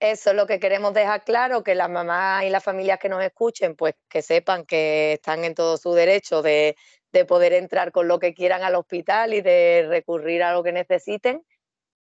Eso 0.00 0.30
es 0.30 0.36
lo 0.36 0.46
que 0.46 0.60
queremos 0.60 0.92
dejar 0.92 1.24
claro, 1.24 1.62
que 1.62 1.74
las 1.74 1.88
mamás 1.88 2.44
y 2.44 2.50
las 2.50 2.62
familias 2.62 2.98
que 2.98 3.08
nos 3.08 3.22
escuchen, 3.22 3.74
pues 3.74 3.94
que 4.08 4.22
sepan 4.22 4.66
que 4.66 5.14
están 5.14 5.44
en 5.44 5.54
todo 5.54 5.76
su 5.78 5.94
derecho 5.94 6.42
de, 6.42 6.76
de 7.12 7.24
poder 7.24 7.54
entrar 7.54 7.90
con 7.92 8.08
lo 8.08 8.18
que 8.18 8.34
quieran 8.34 8.62
al 8.62 8.74
hospital 8.74 9.32
y 9.32 9.40
de 9.40 9.86
recurrir 9.88 10.42
a 10.42 10.52
lo 10.52 10.62
que 10.62 10.72
necesiten 10.72 11.42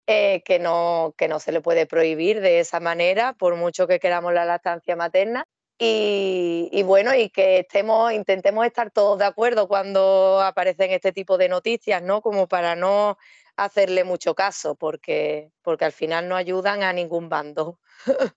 eh, 0.08 0.42
que, 0.44 0.60
no, 0.60 1.14
que 1.18 1.26
no 1.26 1.40
se 1.40 1.50
le 1.50 1.60
puede 1.60 1.86
prohibir 1.86 2.40
de 2.40 2.60
esa 2.60 2.78
manera, 2.78 3.32
por 3.32 3.56
mucho 3.56 3.88
que 3.88 3.98
queramos 3.98 4.32
la 4.32 4.44
lactancia 4.44 4.94
materna. 4.94 5.44
Y, 5.78 6.82
bueno, 6.84 7.14
y 7.14 7.28
que 7.28 7.58
estemos, 7.58 8.12
intentemos 8.12 8.64
estar 8.64 8.90
todos 8.90 9.18
de 9.18 9.26
acuerdo 9.26 9.68
cuando 9.68 10.40
aparecen 10.40 10.92
este 10.92 11.12
tipo 11.12 11.36
de 11.38 11.48
noticias, 11.48 12.02
¿no? 12.02 12.22
Como 12.22 12.46
para 12.46 12.76
no 12.76 13.18
hacerle 13.56 14.04
mucho 14.04 14.34
caso, 14.34 14.74
porque, 14.74 15.50
porque 15.62 15.84
al 15.86 15.92
final 15.92 16.28
no 16.28 16.36
ayudan 16.36 16.82
a 16.82 16.92
ningún 16.92 17.28
bando. 17.28 17.80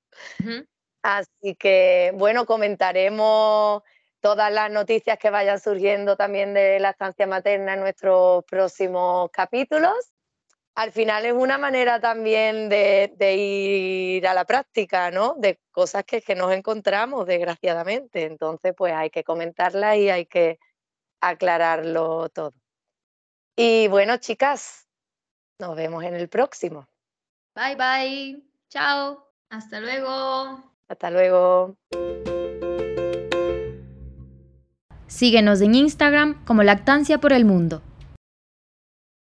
Así 1.02 1.56
que, 1.58 2.12
bueno, 2.16 2.46
comentaremos 2.46 3.84
todas 4.20 4.52
las 4.52 4.70
noticias 4.72 5.18
que 5.18 5.30
vayan 5.30 5.60
surgiendo 5.60 6.18
también 6.18 6.54
de 6.54 6.80
la 6.80 6.92
estancia 6.92 7.26
materna 7.28 7.74
en 7.74 7.80
nuestros 7.80 8.44
próximos 8.46 9.30
capítulos 9.32 9.96
al 10.80 10.94
final 10.94 11.26
es 11.26 11.34
una 11.34 11.58
manera 11.58 12.00
también 12.00 12.70
de, 12.70 13.12
ir 13.36 14.26
a 14.26 14.34
la 14.34 14.46
práctica, 14.46 15.12
¿no? 15.12 15.36
De 15.38 15.60
cosas 15.72 16.06
que, 16.06 16.22
que, 16.22 16.36
nos 16.36 16.54
encontramos, 16.54 17.26
desgraciadamente. 17.28 18.24
Entonces, 18.24 18.74
pues 18.78 18.94
hay 18.94 19.10
que 19.10 19.26
comentarlas 19.26 19.98
y 19.98 20.10
hay 20.10 20.26
que 20.26 20.58
aclararlo 21.20 22.30
todo. 22.30 22.54
Y 23.58 23.90
bueno, 23.90 24.18
chicas, 24.18 24.88
nos 25.60 25.76
vemos 25.76 26.04
en 26.04 26.16
el 26.16 26.30
próximo. 26.30 26.88
Bye, 27.54 27.76
bye. 27.76 28.44
Chao. 28.70 29.26
Hasta 29.50 29.80
luego. 29.80 30.64
Hasta 30.88 31.12
luego. 31.12 31.76
Síguenos 35.08 35.62
en 35.62 35.76
Instagram 35.76 36.46
como 36.46 36.64
Lactancia 36.64 37.20
por 37.20 37.34
el 37.34 37.46
Mundo. 37.46 37.82